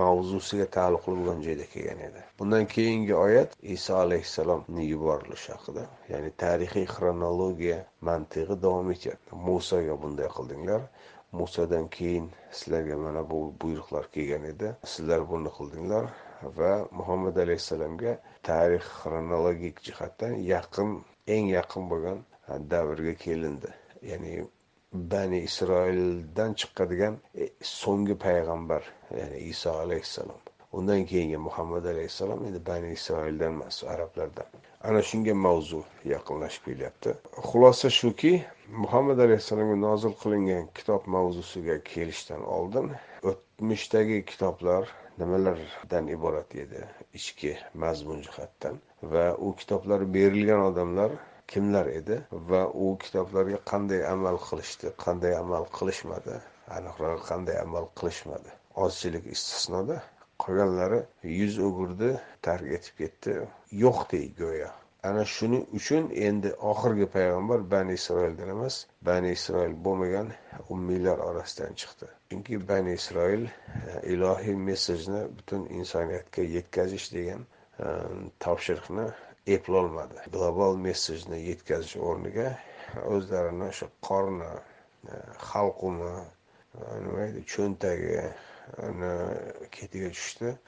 [0.00, 2.22] mavzusiga taalluqli bo'lgan joyda kelgan edi.
[2.38, 9.34] Bundan keyingi oyat iso alayhissalomni yuborilishi haqida ya'ni tarixiy xronologiya mantig'i davom etyapti.
[9.48, 10.82] Musoga bunday qildinglar.
[11.32, 14.76] Musodan keyin sizlarga mana bu buyruqlar kelgan edi.
[14.84, 16.04] Sizlar buni qildinglar
[16.58, 18.18] va muhammad alayhissalomga
[18.48, 20.90] tarix xronologik jihatdan yaqin
[21.34, 22.18] eng yaqin bo'lgan
[22.72, 23.70] davrga kelindi.
[24.10, 24.34] Ya'ni
[24.92, 27.48] bani isroildan chiqadigan e,
[27.80, 28.82] so'nggi payg'ambar
[29.20, 30.40] ya'ni iso alayhissalom.
[30.72, 34.48] Undan keyingi muhammad alayhissalom endi bani isroildan emas arablardan.
[34.88, 35.80] Ana shunga mavzu
[36.14, 37.10] yaqinlashib kelyapti.
[37.48, 38.32] Xulosa shuki
[38.84, 42.86] muhammad alayhissalomga nozil qilingan kitob mavzusiga kelishdan oldin
[43.30, 44.88] o'tmishdagi kitoblar
[45.20, 46.82] nimalardan iborat edi
[47.18, 47.52] ichki
[47.84, 48.76] mazmun jihatdan?
[49.12, 51.16] Va u kitoblar berilgan odamlar
[51.52, 52.20] kimlar edi?
[52.50, 56.36] Va u kitoblarga qanday amal qilishdi qanday amal qilishmadi?
[56.76, 58.50] Aniqrog'i qanday amal qilishmadi?
[58.84, 59.96] Ozchilik istisnoda
[60.44, 61.00] qolganlari
[61.38, 62.10] yuz o'girdi
[62.48, 63.38] tark etib ketdi.
[63.84, 64.70] Yo'qdek go'yo.
[65.02, 68.76] Ana shuning uchun endi oxirgi payg'ambar bani isroildan emas
[69.08, 70.32] bani isroil bo'lmagan
[70.74, 72.08] ummiylar orasidan chiqdi.
[72.30, 73.52] Chunki bani isroil e,
[74.12, 77.46] ilohiy mesajni butun insoniyatga yetkazish degan
[77.84, 77.86] e,
[78.44, 79.06] topshiriqni
[79.56, 80.18] eplolmadi.
[80.36, 82.48] Global mesajni yetkazish o'rniga
[83.14, 84.50] o'zlarini o'sha qorni
[85.12, 85.22] e,
[85.52, 86.24] xalqumi e,
[87.04, 88.18] nima deydi cho'ntagi
[89.78, 90.58] ketiga tushdi.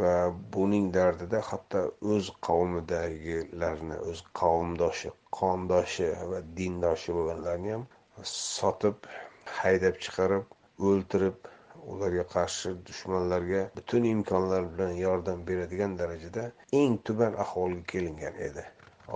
[0.00, 0.14] Va
[0.56, 1.80] buning dardida hatto
[2.14, 7.86] o'z qavmidagilarni o'z qavmdoshi qondoshi va dindoshi bo'lganlarni ham
[8.32, 9.10] sotib
[9.58, 11.50] haydab chiqarib o'ltirib
[11.94, 16.44] ularga qarshi dushmanlarga butun imkonlar bilan yordam beradigan darajada
[16.80, 18.64] eng tuban ahvolga kelingan edi.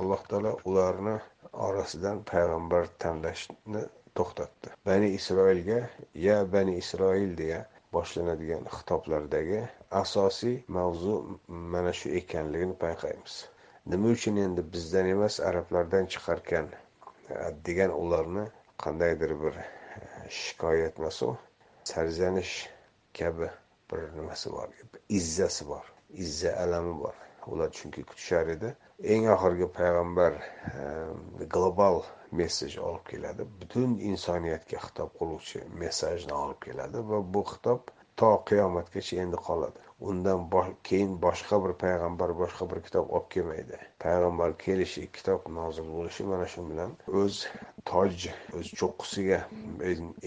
[0.01, 1.17] Alloh taolo ularni
[1.69, 3.85] orasidan payg'ambar tanlashni
[4.21, 4.75] to'xtatdi.
[4.91, 5.81] Bani isroilga
[6.27, 7.61] ya bani isroil deya
[7.93, 9.61] boshlanadigan xitoblardagi
[10.03, 11.15] asosiy mavzu
[11.49, 13.37] mana shu ekanligini payqaymiz.
[13.93, 17.37] Nima uchun endi bizdan emas arablardan chiqarkan e,
[17.69, 18.45] degan ularni
[18.85, 19.65] qandaydir bir e,
[20.41, 21.31] shikoyat emas u
[21.93, 22.55] sarzanish
[23.19, 23.49] kabi
[23.93, 24.69] bir nimasi bor
[25.21, 25.87] izzasi bor
[26.25, 27.17] izza alami bor.
[27.47, 28.75] Ular chunki kutishar edi.
[29.15, 32.03] Eng oxirgi payg'ambar e, global
[32.41, 33.47] messej olib keladi.
[33.61, 39.85] Butun insoniyatga xitob qiluvchi messajni olib keladi va bu xitob to qiyomatgacha endi qoladi.
[40.11, 40.45] Undan
[40.89, 43.79] keyin boshqa bir payg'ambar boshqa bir kitob olib kelmaydi.
[44.05, 47.41] Payg'ambar kelishi kitob nozil bo'lishi mana shu bilan o'z
[47.91, 49.41] toj o'z cho'qqisiga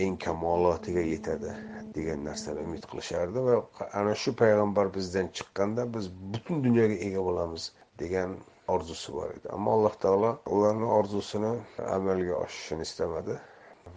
[0.05, 1.55] eng kamolotiga yetadi
[1.97, 3.55] degan narsani umid qilishardi va
[4.01, 7.71] ana shu payg'ambar bizdan chiqqanda biz butun dunyoga ega bo'lamiz
[8.03, 8.37] degan
[8.67, 9.47] orzusi bor edi.
[9.55, 11.53] Ammo alloh taolo ularni orzusini
[11.97, 13.37] amalga oshishini istamadi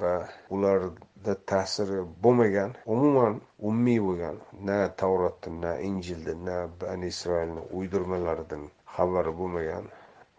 [0.00, 0.14] va
[0.56, 3.40] ularda ta'siri bo'lmagan umuman
[3.70, 4.36] ummiy bo'lgan
[4.68, 8.64] na tavrotdan na injildan na bani isroilni uydirmalaridan
[8.96, 9.90] xabari bo'lmagan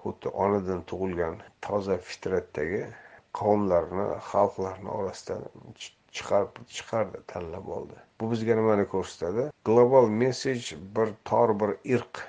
[0.03, 1.35] xuddi onadan tug'ilgan
[1.67, 2.81] toza fitratdagi
[3.39, 5.43] qavmlarni xalqlarni orasidan
[6.15, 7.97] chiqarib chiqardi tanlab oldi.
[8.19, 9.49] Bu bizga nimani ko'rsatadi?
[9.69, 12.23] Global messej bir tor bir irq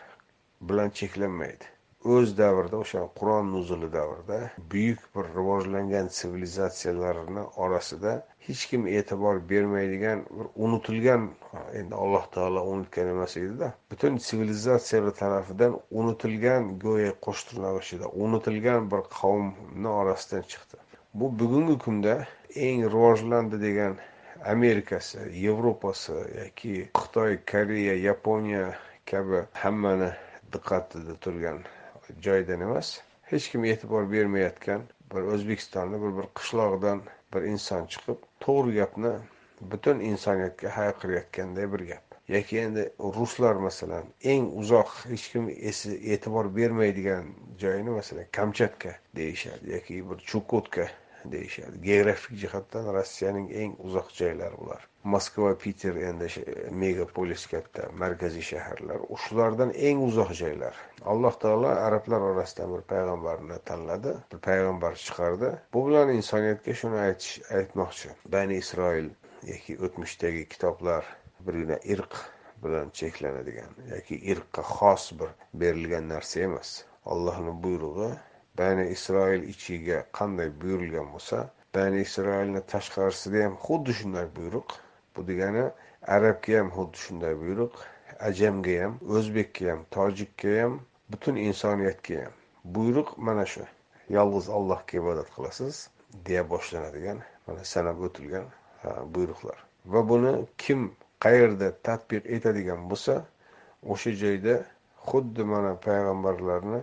[0.70, 1.75] bilan cheklanmaydi.
[2.14, 4.38] O'z davrida o'sha qur'on nuzuli davrida
[4.72, 8.12] buyuk bir rivojlangan sivilizatsiyalarni orasida
[8.46, 11.22] hech kim e'tibor bermaydigan bir unutilgan
[11.80, 19.02] endi alloh taolo unutgan emas edida butun sivilizatsiyalar tarafidan unutilgan go'yo qo'shtirnoq ichida unutilgan bir
[19.20, 20.76] qavmni orasidan chiqdi.
[21.14, 22.14] Bu bugungi kunda
[22.66, 23.96] eng rivojlandi degan
[24.54, 28.66] amerikasi yevropasi yoki xitoy koreya yaponiya
[29.10, 30.10] kabi hammani
[30.52, 31.58] diqqatida turgan
[32.26, 33.00] joydan emas.
[33.30, 34.82] Hech kim e'tibor bermayotgan
[35.14, 37.00] bir o'zbekistonni bir bir qishlog'idan
[37.34, 39.12] bir inson chiqib to'g'ri gapni
[39.72, 42.04] butun insoniyatga hayqirayotganday bir gap.
[42.28, 42.84] Yoki endi
[43.16, 44.04] ruslar masalan
[44.34, 47.24] eng uzoq hech kim e'tibor bermaydigan
[47.58, 50.88] joyini masalan kamchatka deyishadi yoki bir chukotka
[51.32, 51.80] deyishadi.
[51.88, 54.86] Geografik jihatdan rossiyaning eng uzoq joylari ular.
[55.14, 56.28] Moskva piter endi
[56.82, 59.02] megapolis katta markaziy shaharlar.
[59.24, 60.74] Shulardan eng uzoq joylar.
[61.12, 64.14] Alloh taolo arablar orasidan bir payg'ambarni tanladi.
[64.32, 65.52] Bir payg'ambar chiqardi.
[65.74, 68.14] Bu bilan insoniyatga shuni aytish aytmoqchi.
[68.36, 69.10] Bani isroil
[69.52, 71.04] yoki o'tmishdagi kitoblar
[71.46, 72.18] birgina irq
[72.64, 75.30] bilan cheklanadigan yoki irqqa xos bir
[75.62, 76.70] berilgan narsa emas.
[77.12, 78.10] Allohni buyrug'i
[78.58, 81.38] bani isroil ichiga qanday buyurilgan bo'lsa
[81.74, 84.68] bani isroilni tashqarisida ham xuddi shunday buyruq
[85.16, 85.64] bu degani
[86.16, 87.74] arabga ham xuddi shunday buyruq
[88.28, 90.80] ajamga ham o'zbekka ham tojikka ham
[91.10, 92.32] butun insoniyatga ham.
[92.64, 93.64] Buyruq mana shu.
[94.16, 95.88] Yolg'iz allohga ibodat qilasiz
[96.26, 98.46] deya boshlanadigan mana sanab o'tilgan
[99.14, 99.58] buyruqlar.
[99.92, 100.80] Va buni kim
[101.24, 103.14] qayerda tadbiq etadigan bo'lsa
[103.92, 104.54] o'sha joyda
[105.10, 106.80] xuddi mana payg'ambarlarni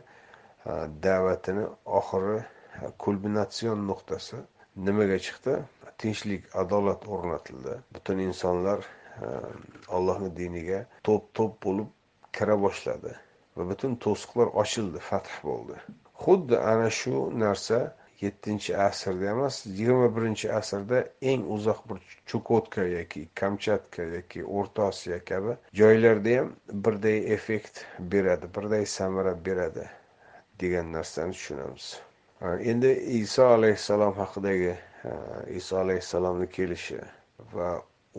[1.06, 1.66] da'vatini
[2.00, 2.38] oxiri
[3.06, 4.38] kulminatsion nuqtasi
[4.88, 5.56] nimaga chiqdi?
[6.02, 7.74] Tinchlik adolat o'rnatildi.
[7.96, 8.80] Butun insonlar
[9.98, 11.90] allohni diniga to'p to'p bo'lib
[12.38, 13.12] kira boshladi
[13.58, 15.78] va butun to'siqlar ochildi fath bo'ldi.
[16.24, 17.80] Xuddi ana shu narsa
[18.24, 21.00] yettinchi asrda emas yigirma birinchi asrda
[21.32, 22.00] eng uzoq bir
[22.30, 26.54] chukotka yoki kamchatka yoki o'rta osiyo kabi joylarda ham
[26.86, 27.84] birday effekt
[28.16, 29.86] beradi birday samara beradi.
[30.64, 31.88] Degan narsani tushunamiz.
[32.72, 34.74] Endi iso alayhissalom haqidagi
[35.60, 37.00] iso alayhissalomni kelishi
[37.54, 37.70] va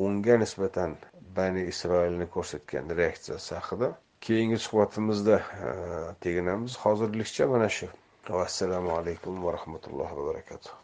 [0.06, 0.96] unga nisbatan
[1.36, 3.90] bani isroilni ko'rsatgan reaksiyasi haqida
[4.28, 5.42] keyingi suhbatimizda
[6.26, 6.78] teginamiz.
[6.86, 7.90] Hozirlikcha mana shu.
[8.46, 10.83] Assalomu alaykum va rahmatullohi va barakatuh.